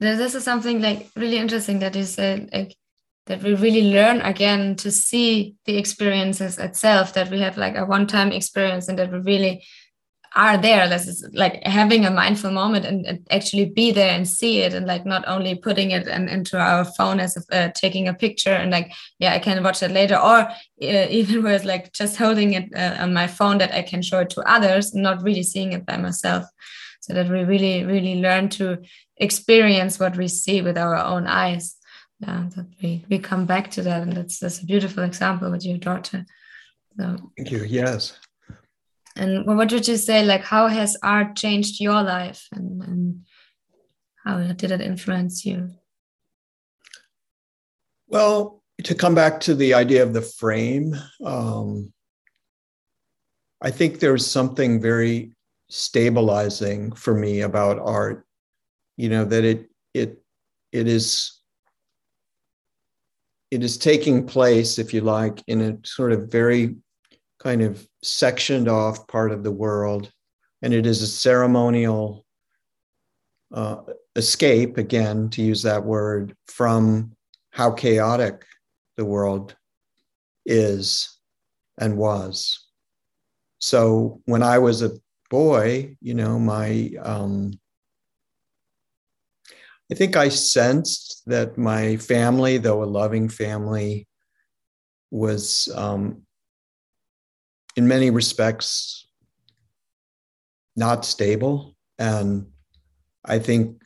[0.00, 2.76] This is something like really interesting that you said, like
[3.26, 7.86] that we really learn again to see the experiences itself, that we have like a
[7.86, 9.64] one-time experience and that we really
[10.34, 10.88] are there.
[10.88, 14.72] This is like having a mindful moment and, and, actually be there and see it
[14.72, 18.14] and like not only putting it in, into our phone as if, uh, taking a
[18.14, 20.16] picture and like yeah i can watch it later.
[20.16, 24.02] Or uh, even with like just holding it uh, on my phone that i can
[24.02, 26.44] show it to others not really seeing it by myself.
[27.00, 28.78] So that we really really learn to
[29.16, 31.76] experience what we see with our own eyes.
[32.20, 34.02] Yeah that we we come back to that.
[34.02, 36.24] And that's that's a beautiful example with your daughter
[36.98, 37.64] so thank you.
[37.64, 38.18] Yes
[39.16, 43.24] and what would you say like how has art changed your life and, and
[44.24, 45.70] how did it influence you?
[48.06, 50.94] Well to come back to the idea of the frame
[51.24, 51.92] um,
[53.60, 55.32] i think there's something very
[55.68, 58.26] stabilizing for me about art
[58.96, 60.22] you know that it it
[60.72, 61.40] it is
[63.50, 66.76] it is taking place if you like in a sort of very
[67.38, 70.10] kind of sectioned off part of the world
[70.62, 72.24] and it is a ceremonial
[73.52, 73.76] uh,
[74.16, 77.12] escape again to use that word from
[77.50, 78.44] how chaotic
[78.96, 79.54] the world
[80.46, 81.18] is
[81.78, 82.66] and was.
[83.58, 84.92] So when i was a
[85.30, 87.58] boy, you know, my um,
[89.90, 94.06] I think I sensed that my family, though a loving family,
[95.10, 96.22] was um,
[97.76, 99.06] in many respects
[100.76, 101.76] not stable.
[101.98, 102.46] And
[103.24, 103.80] I think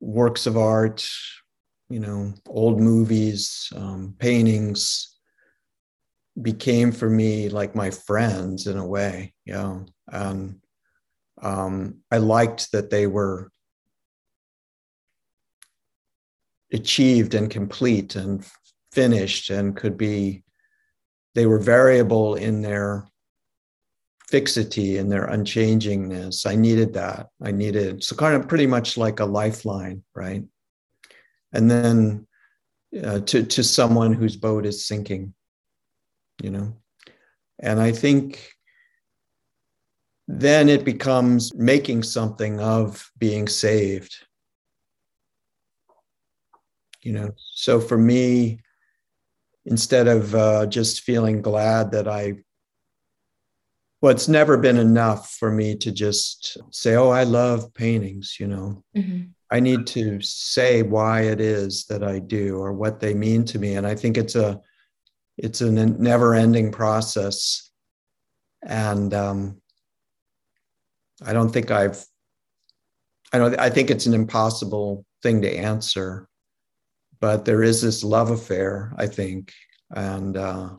[0.00, 1.08] works of art,
[1.90, 5.14] you know, old movies, um, paintings,
[6.40, 9.34] became for me like my friends in a way.
[9.44, 9.80] Yeah.
[10.06, 10.60] And
[11.42, 13.50] um, I liked that they were
[16.72, 18.44] achieved and complete and
[18.92, 20.44] finished and could be,
[21.38, 23.06] they were variable in their
[24.26, 26.46] fixity and their unchangingness.
[26.46, 27.28] I needed that.
[27.40, 30.44] I needed, so kind of pretty much like a lifeline, right?
[31.52, 32.26] And then
[33.04, 35.34] uh, to, to someone whose boat is sinking
[36.42, 36.74] you know
[37.58, 38.52] and i think
[40.26, 44.14] then it becomes making something of being saved
[47.02, 48.60] you know so for me
[49.68, 52.34] instead of uh, just feeling glad that i
[54.00, 58.46] well it's never been enough for me to just say oh i love paintings you
[58.46, 59.24] know mm-hmm.
[59.50, 63.58] i need to say why it is that i do or what they mean to
[63.58, 64.60] me and i think it's a
[65.38, 67.70] it's a never ending process.
[68.62, 69.62] And um,
[71.24, 72.04] I don't think I've,
[73.32, 76.28] I don't, I think it's an impossible thing to answer,
[77.20, 79.52] but there is this love affair, I think.
[79.90, 80.76] And uh,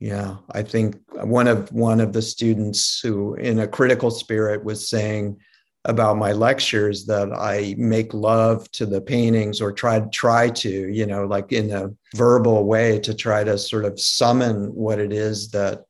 [0.00, 4.88] yeah, I think one of one of the students who, in a critical spirit, was
[4.88, 5.38] saying,
[5.84, 11.06] about my lectures that I make love to the paintings or try try to, you
[11.06, 15.50] know, like in a verbal way to try to sort of summon what it is
[15.52, 15.84] that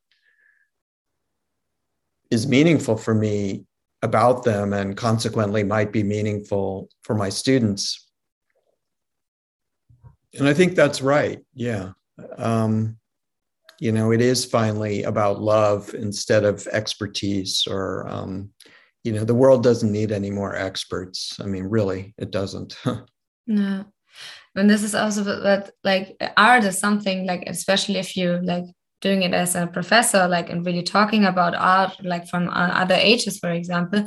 [2.31, 3.65] is meaningful for me
[4.01, 8.08] about them and consequently might be meaningful for my students.
[10.37, 11.39] And I think that's right.
[11.53, 11.91] Yeah.
[12.37, 12.97] Um,
[13.79, 18.51] you know, it is finally about love instead of expertise or um,
[19.03, 22.77] you know the world doesn't need any more experts i mean really it doesn't
[23.47, 23.85] no
[24.55, 28.65] and this is also that like art is something like especially if you like
[29.01, 33.39] doing it as a professor like and really talking about art like from other ages
[33.39, 34.05] for example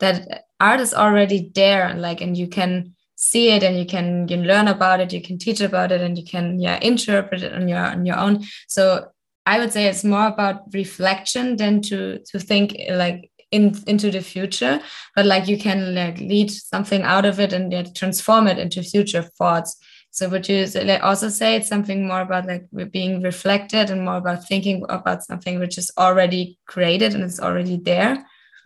[0.00, 4.36] that art is already there like and you can see it and you can you
[4.36, 7.68] learn about it you can teach about it and you can yeah interpret it on
[7.68, 9.06] your on your own so
[9.46, 14.20] i would say it's more about reflection than to to think like in into the
[14.20, 14.80] future
[15.14, 18.82] but like you can like lead something out of it and yet transform it into
[18.82, 19.76] future thoughts
[20.10, 20.66] so would you
[21.00, 25.60] also say it's something more about like being reflected and more about thinking about something
[25.60, 28.16] which is already created and it's already there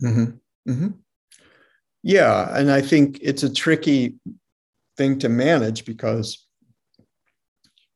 [0.03, 0.71] mm-hmm.
[0.71, 0.89] Mm-hmm.
[2.03, 4.15] yeah and i think it's a tricky
[4.97, 6.47] thing to manage because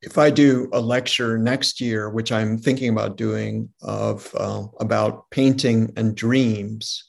[0.03, 5.31] if I do a lecture next year, which I'm thinking about doing, of uh, about
[5.31, 7.05] painting and dreams,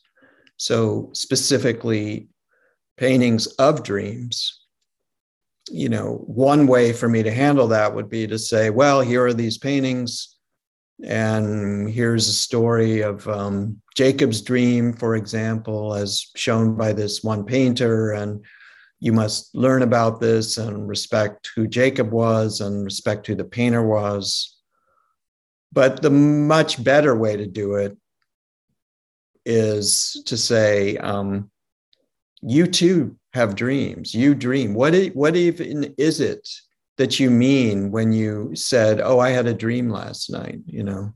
[0.58, 2.28] so specifically
[2.98, 4.66] paintings of dreams,
[5.70, 9.26] you know, one way for me to handle that would be to say, well, here
[9.26, 10.36] are these paintings,
[11.04, 17.46] and here's a story of um, Jacob's dream, for example, as shown by this one
[17.46, 18.44] painter, and
[19.02, 23.86] you must learn about this and respect who Jacob was and respect who the painter
[23.86, 24.58] was.
[25.74, 27.98] But the much better way to do it
[29.44, 31.50] is to say, um,
[32.44, 34.14] you too have dreams.
[34.14, 34.76] You dream.
[34.76, 36.48] What, what even is it
[36.98, 40.60] that you mean when you said, Oh, I had a dream last night?
[40.68, 41.14] You know,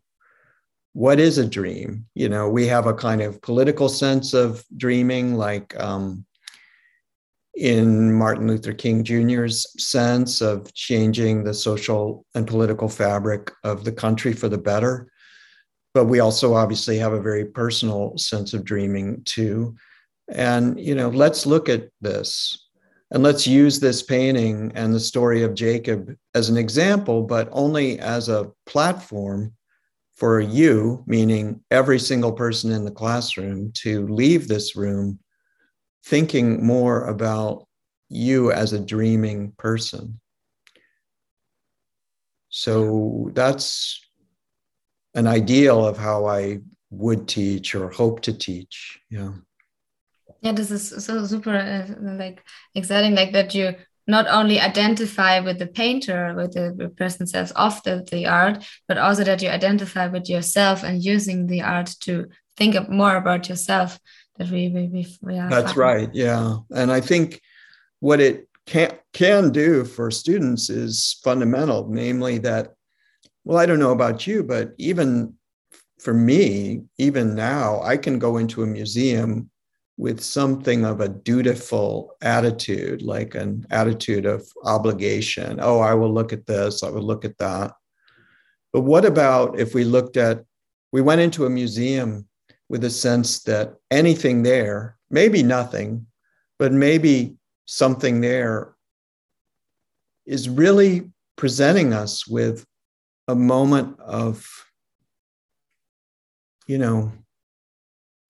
[0.93, 2.07] what is a dream?
[2.15, 6.25] You know, we have a kind of political sense of dreaming, like um,
[7.56, 13.91] in Martin Luther King Jr.'s sense of changing the social and political fabric of the
[13.91, 15.10] country for the better.
[15.93, 19.76] But we also obviously have a very personal sense of dreaming too.
[20.28, 22.68] And, you know, let's look at this
[23.12, 27.99] and let's use this painting and the story of Jacob as an example, but only
[27.99, 29.53] as a platform
[30.16, 35.20] for you, meaning every single person in the classroom, to leave this room
[36.06, 37.66] thinking more about
[38.10, 40.20] you as a dreaming person.
[42.49, 43.99] So that's
[45.14, 46.60] an ideal of how I
[46.91, 48.99] would teach or hope to teach.
[49.10, 49.32] Yeah.
[50.41, 52.43] Yeah, this is so super uh, like
[52.76, 53.76] exciting, like that you
[54.08, 58.97] not only identify with the painter, with the person self of the, the art, but
[58.97, 63.99] also that you identify with yourself and using the art to think more about yourself.
[64.38, 66.09] That we, we, we, are That's right.
[66.13, 66.57] Yeah.
[66.71, 67.41] And I think
[67.99, 72.73] what it can, can do for students is fundamental, namely that,
[73.43, 75.36] well, I don't know about you, but even
[75.99, 79.49] for me, even now, I can go into a museum
[79.97, 85.59] with something of a dutiful attitude, like an attitude of obligation.
[85.61, 87.71] Oh, I will look at this, I will look at that.
[88.73, 90.43] But what about if we looked at,
[90.91, 92.27] we went into a museum
[92.70, 96.05] with a sense that anything there, maybe nothing,
[96.57, 97.36] but maybe
[97.66, 98.76] something there
[100.26, 102.66] is really presenting us with
[103.28, 104.47] a moment of,
[106.68, 107.11] you know,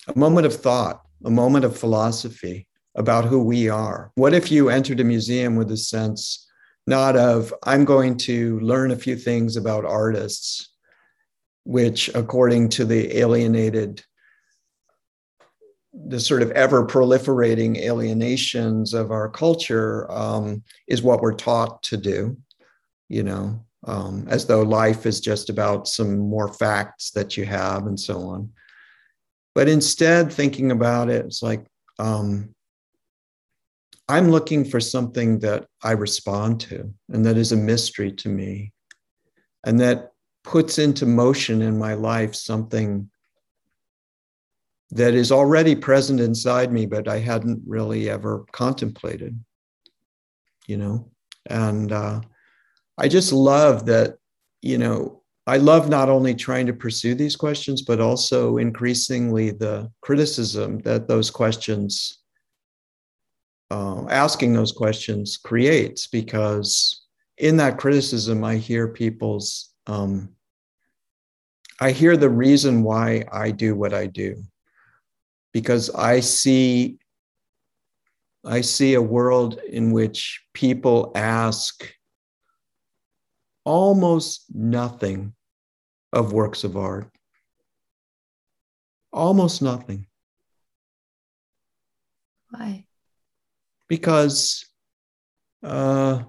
[0.08, 4.12] a moment of thought a moment of philosophy about who we are.
[4.16, 6.48] What if you entered a museum with a sense
[6.88, 10.70] not of, I'm going to learn a few things about artists,
[11.64, 14.04] which, according to the alienated,
[16.08, 21.98] the sort of ever proliferating alienations of our culture, um, is what we're taught to
[21.98, 22.38] do,
[23.10, 27.88] you know, um, as though life is just about some more facts that you have
[27.88, 28.50] and so on.
[29.54, 31.66] But instead, thinking about it, it's like,
[31.98, 32.54] um,
[34.08, 38.72] I'm looking for something that I respond to and that is a mystery to me
[39.66, 40.12] and that
[40.44, 43.10] puts into motion in my life something
[44.92, 49.38] that is already present inside me, but I hadn't really ever contemplated,
[50.68, 51.12] you know?
[51.50, 52.22] And uh,
[52.98, 54.18] I just love that,
[54.62, 59.92] you know, I love not only trying to pursue these questions, but also increasingly the
[60.02, 62.20] criticism that those questions,
[63.70, 67.06] uh, asking those questions creates, because
[67.38, 70.30] in that criticism, I hear people's, um,
[71.80, 74.42] I hear the reason why I do what I do,
[75.56, 76.98] because I see,
[78.44, 81.96] I see a world in which people ask
[83.64, 85.34] almost nothing
[86.12, 87.10] of works of art.
[89.14, 90.08] Almost nothing.
[92.50, 92.86] Why?
[93.88, 94.66] Because
[95.64, 96.22] uh,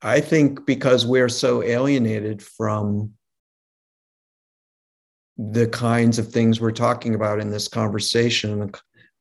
[0.00, 3.14] I think because we're so alienated from
[5.38, 8.70] the kinds of things we're talking about in this conversation,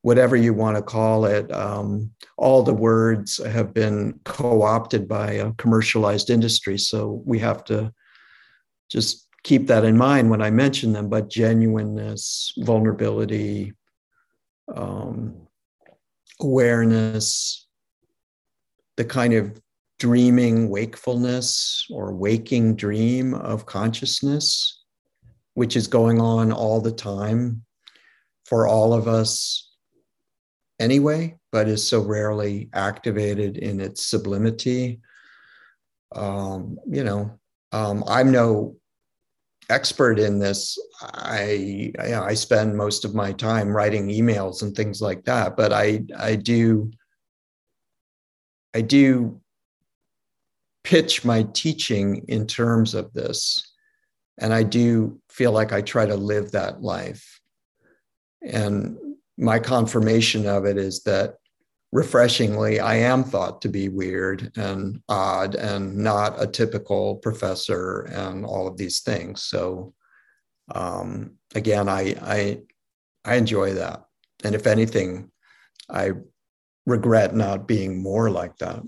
[0.02, 5.32] whatever you want to call it, um, all the words have been co opted by
[5.34, 6.78] a commercialized industry.
[6.78, 7.92] So we have to
[8.90, 13.74] just keep that in mind when I mention them, but genuineness, vulnerability,
[14.74, 15.36] um,
[16.40, 17.68] awareness,
[18.98, 19.60] the kind of
[20.00, 24.85] dreaming wakefulness or waking dream of consciousness,
[25.56, 27.64] which is going on all the time
[28.46, 29.72] for all of us
[30.80, 35.02] anyway, but is so rarely activated in its sublimity.
[36.14, 37.40] Um, you know,
[37.72, 38.76] um, I'm no
[39.70, 40.78] expert in this.
[41.02, 46.04] I I spend most of my time writing emails and things like that, but I
[46.18, 46.92] I do
[48.74, 49.42] I do
[50.84, 53.74] pitch my teaching in terms of this,
[54.38, 57.40] and I do feel like I try to live that life.
[58.42, 58.98] And
[59.38, 61.36] my confirmation of it is that
[61.92, 68.46] refreshingly, I am thought to be weird and odd and not a typical professor and
[68.46, 69.44] all of these things.
[69.44, 69.94] So
[70.74, 72.62] um, again, I, I
[73.24, 74.06] I enjoy that,
[74.44, 75.32] and if anything,
[75.90, 76.12] I
[76.86, 78.84] regret not being more like that.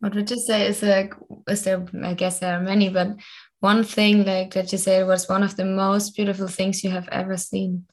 [0.00, 1.14] What would you say is like
[1.48, 3.16] is there I guess there are many, but
[3.60, 7.08] one thing like that you say was one of the most beautiful things you have
[7.08, 7.86] ever seen?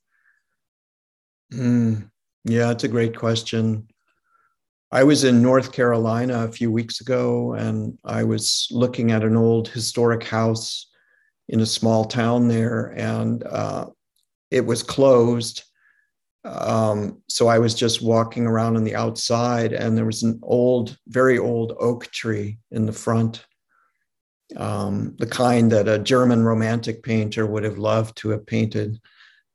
[1.51, 2.09] Mm,
[2.43, 3.87] yeah, it's a great question.
[4.91, 9.35] I was in North Carolina a few weeks ago and I was looking at an
[9.35, 10.89] old historic house
[11.49, 13.87] in a small town there and uh,
[14.51, 15.63] it was closed.
[16.43, 20.95] Um, so I was just walking around on the outside and there was an old,
[21.07, 23.43] very old oak tree in the front
[24.57, 28.99] um, the kind that a German romantic painter would have loved to have painted.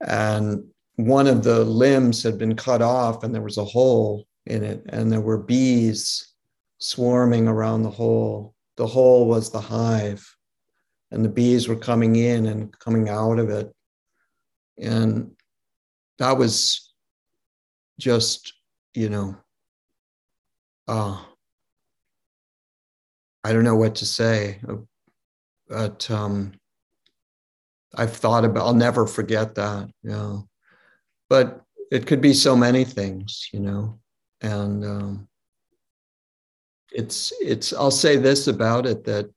[0.06, 0.64] And
[0.96, 4.84] one of the limbs had been cut off, and there was a hole in it,
[4.88, 6.34] and there were bees
[6.78, 8.54] swarming around the hole.
[8.76, 10.24] The hole was the hive,
[11.10, 13.72] and the bees were coming in and coming out of it.
[14.78, 15.32] And
[16.18, 16.92] that was
[17.98, 18.54] just,
[18.94, 19.36] you know,
[20.88, 21.22] uh,
[23.44, 24.60] I don't know what to say,
[25.68, 26.52] but um,
[27.94, 28.66] I've thought about.
[28.66, 29.90] I'll never forget that.
[30.02, 30.48] You know,
[31.28, 33.98] but it could be so many things, you know,
[34.42, 35.28] and um,
[36.92, 37.72] it's it's.
[37.72, 39.30] I'll say this about it that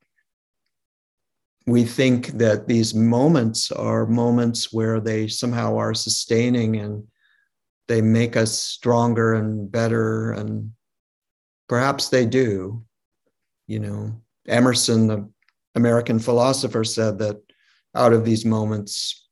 [1.65, 7.07] we think that these moments are moments where they somehow are sustaining and
[7.87, 10.71] they make us stronger and better and
[11.69, 12.83] perhaps they do
[13.67, 15.29] you know, Emerson, the
[15.75, 17.37] American philosopher, said that
[17.95, 19.27] out of these moments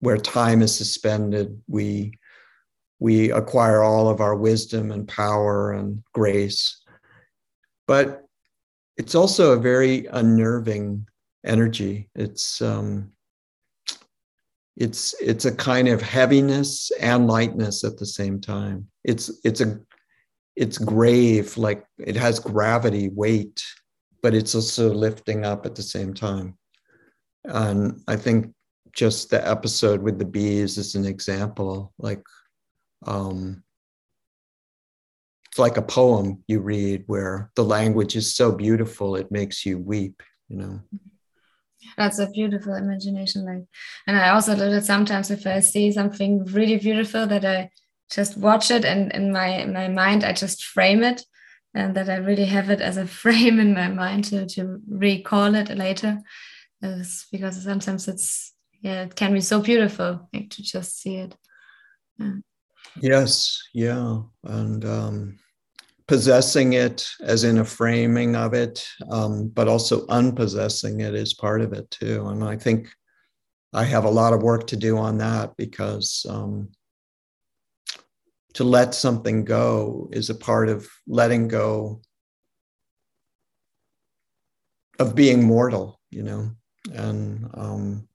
[0.00, 2.18] where time is suspended, we
[3.00, 6.82] we acquire all of our wisdom and power and grace.
[7.86, 8.22] But
[8.96, 11.06] it's also a very unnerving
[11.44, 12.08] energy.
[12.14, 13.10] It's um,
[14.76, 18.86] it's it's a kind of heaviness and lightness at the same time.
[19.04, 19.80] It's it's a
[20.56, 23.64] it's grave, like it has gravity, weight,
[24.22, 26.56] but it's also lifting up at the same time.
[27.44, 28.54] And I think
[28.92, 31.92] just the episode with the bees is an example.
[31.98, 32.22] Like,
[33.06, 33.62] um,
[35.50, 39.78] it's like a poem you read where the language is so beautiful it makes you
[39.78, 40.22] weep.
[40.48, 40.80] You know.
[41.96, 43.44] That's a beautiful imagination.
[43.44, 43.64] Like,
[44.06, 47.70] and I also do that sometimes if I see something really beautiful that I
[48.10, 51.24] just watch it and in my in my mind I just frame it
[51.74, 55.54] and that I really have it as a frame in my mind to, to recall
[55.54, 56.20] it later
[56.82, 61.36] is because sometimes it's yeah it can be so beautiful like, to just see it
[62.18, 62.34] yeah.
[63.00, 65.38] yes yeah and um,
[66.06, 71.62] possessing it as in a framing of it um, but also unpossessing it is part
[71.62, 72.90] of it too and i think
[73.72, 76.68] i have a lot of work to do on that because um,
[78.54, 82.00] to let something go is a part of letting go
[84.98, 86.50] of being mortal, you know.
[86.92, 88.08] And um,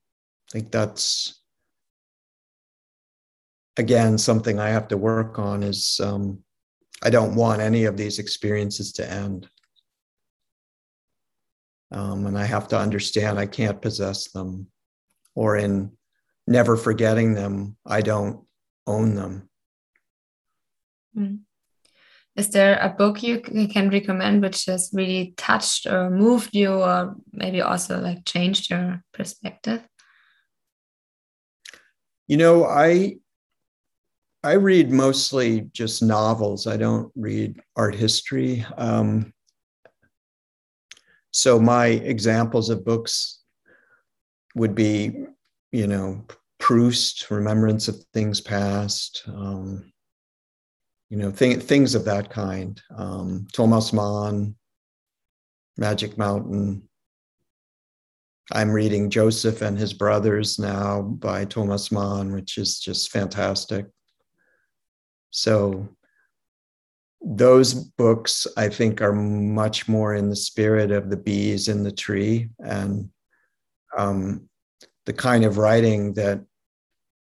[0.50, 1.42] I think that's
[3.78, 5.64] again something I have to work on.
[5.64, 6.44] Is um,
[7.04, 9.50] I don't want any of these experiences to end,
[11.92, 14.68] um, and I have to understand I can't possess them,
[15.36, 15.92] or in
[16.48, 18.46] never forgetting them, I don't
[18.88, 19.49] own them.
[21.18, 21.40] Mm.
[22.36, 27.16] Is there a book you can recommend which has really touched or moved you, or
[27.34, 29.86] maybe also like changed your perspective?
[32.28, 33.18] You know, I
[34.44, 36.66] I read mostly just novels.
[36.66, 38.66] I don't read art history.
[38.78, 39.34] Um,
[41.32, 43.42] so my examples of books
[44.56, 45.12] would be,
[45.72, 46.26] you know,
[46.60, 49.92] Proust, Remembrance of Things Past, um,
[51.10, 52.82] you know, th- things of that kind.
[52.96, 54.56] Um, Thomas Mann,
[55.78, 56.84] Magic Mountain.
[58.52, 63.88] I'm reading Joseph and His Brothers now by Thomas Mann, which is just fantastic.
[65.32, 65.90] So,
[67.22, 71.92] those books I think are much more in the spirit of the bees in the
[71.92, 73.10] tree and
[73.98, 74.50] um,
[75.06, 76.42] the kind of writing that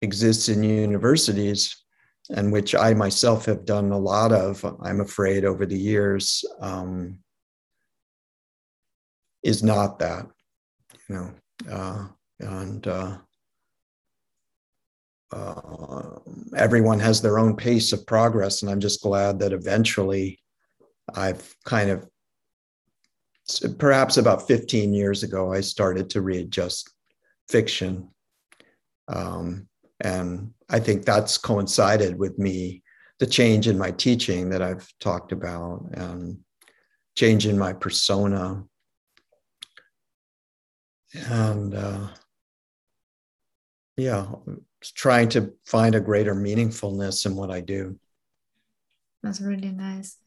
[0.03, 1.85] exists in universities
[2.31, 7.19] and which I myself have done a lot of, I'm afraid, over the years, um,
[9.43, 10.27] is not that,
[11.09, 11.35] you know,
[11.71, 12.07] uh,
[12.41, 13.19] and uh,
[15.33, 16.19] uh,
[16.57, 20.41] everyone has their own pace of progress, and I'm just glad that eventually
[21.15, 22.09] I've kind of,
[23.79, 26.93] perhaps about 15 years ago, I started to read just
[27.49, 28.09] fiction.
[29.09, 29.69] Um,
[30.01, 32.83] and I think that's coincided with me,
[33.19, 35.87] the change in my teaching that I've talked about.
[35.93, 36.39] And
[37.17, 38.63] changing my persona
[41.15, 42.09] and uh,
[43.97, 44.27] yeah
[44.95, 47.99] trying to find a greater meaningfulness in what i do
[49.23, 50.19] that's really nice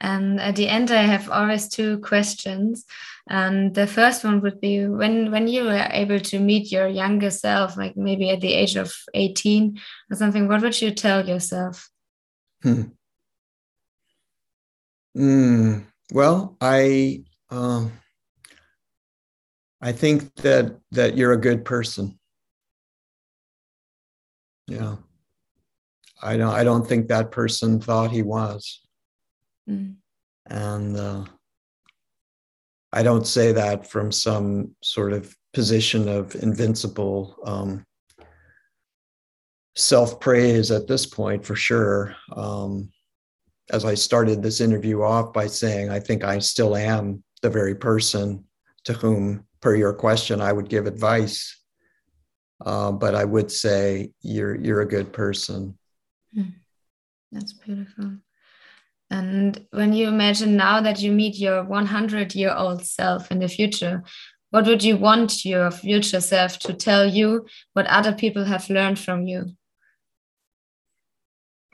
[0.00, 2.84] and at the end i have always two questions.
[3.26, 7.30] And the first one would be when when you were able to meet your younger
[7.30, 9.80] self like maybe at the age of 18
[10.10, 11.88] or something what would you tell yourself?
[12.62, 12.82] Hmm.
[15.16, 17.92] Mm, well i um,
[19.80, 22.18] i think that that you're a good person.
[24.66, 24.96] Yeah.
[26.22, 28.83] I don't i don't think that person thought he was
[29.68, 29.94] mm.
[30.46, 31.24] and uh,
[32.92, 37.84] I don't say that from some sort of position of invincible um,
[39.76, 42.14] self praise at this point, for sure.
[42.34, 42.90] Um,
[43.72, 47.74] as I started this interview off by saying, I think I still am the very
[47.74, 48.44] person
[48.84, 51.60] to whom, per your question, I would give advice.
[52.64, 55.76] Uh, but I would say you're you're a good person.
[56.32, 56.50] Hmm.
[57.32, 58.18] That's beautiful.
[59.10, 63.48] And when you imagine now that you meet your 100 year old self in the
[63.48, 64.02] future,
[64.50, 68.98] what would you want your future self to tell you what other people have learned
[68.98, 69.46] from you?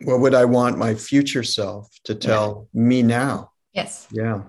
[0.02, 2.82] What would I want my future self to tell yeah.
[2.82, 3.50] me now?
[3.74, 4.08] Yes.
[4.10, 4.42] Yeah.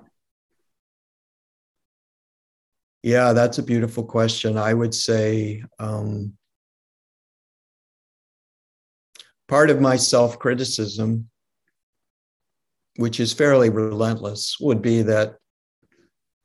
[3.04, 4.58] Yeah, that's a beautiful question.
[4.58, 6.34] I would say um,
[9.48, 11.31] part of my self criticism
[12.98, 15.36] which is fairly relentless, would be that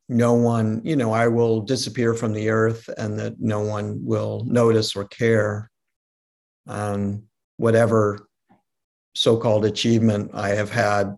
[0.08, 4.44] no one, you know, I will disappear from the earth and that no one will
[4.46, 5.70] notice or care.
[6.68, 7.24] Um,
[7.56, 8.28] whatever
[9.14, 11.16] so called achievement I have had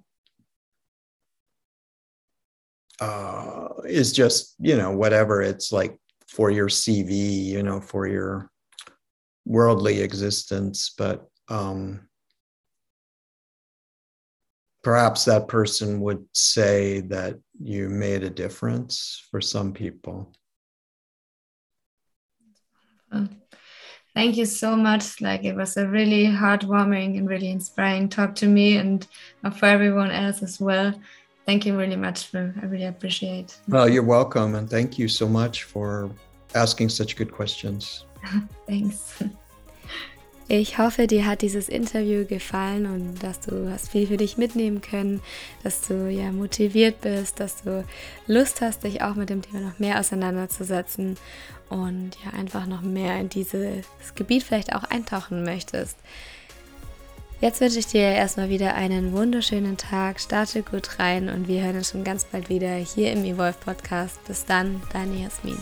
[3.01, 8.51] uh, is just, you know, whatever it's like for your CV, you know, for your
[9.45, 10.95] worldly existence.
[10.97, 12.08] But um,
[14.89, 20.33] perhaps that person would say that you made a difference for some people.
[24.15, 25.21] Thank you so much.
[25.21, 29.07] Like it was a really heartwarming and really inspiring talk to me and
[29.45, 30.95] uh, for everyone else as well.
[31.45, 33.59] Thank you really much for I really appreciate.
[33.69, 36.11] Well, you're welcome and thank you so much for
[36.55, 38.07] asking such good questions.
[38.67, 39.23] Thanks.
[40.51, 44.81] Ich hoffe, dir hat dieses Interview gefallen und dass du hast viel für dich mitnehmen
[44.81, 45.21] können,
[45.63, 47.85] dass du ja motiviert bist, dass du
[48.27, 51.19] Lust hast, dich auch mit dem Thema noch mehr auseinanderzusetzen
[51.69, 53.85] und ja einfach noch mehr in dieses
[54.15, 55.99] Gebiet vielleicht auch eintauchen möchtest.
[57.43, 61.77] Jetzt wünsche ich dir erstmal wieder einen wunderschönen Tag, starte gut rein und wir hören
[61.77, 64.19] uns schon ganz bald wieder hier im Evolve Podcast.
[64.27, 65.59] Bis dann, deine Jasmin.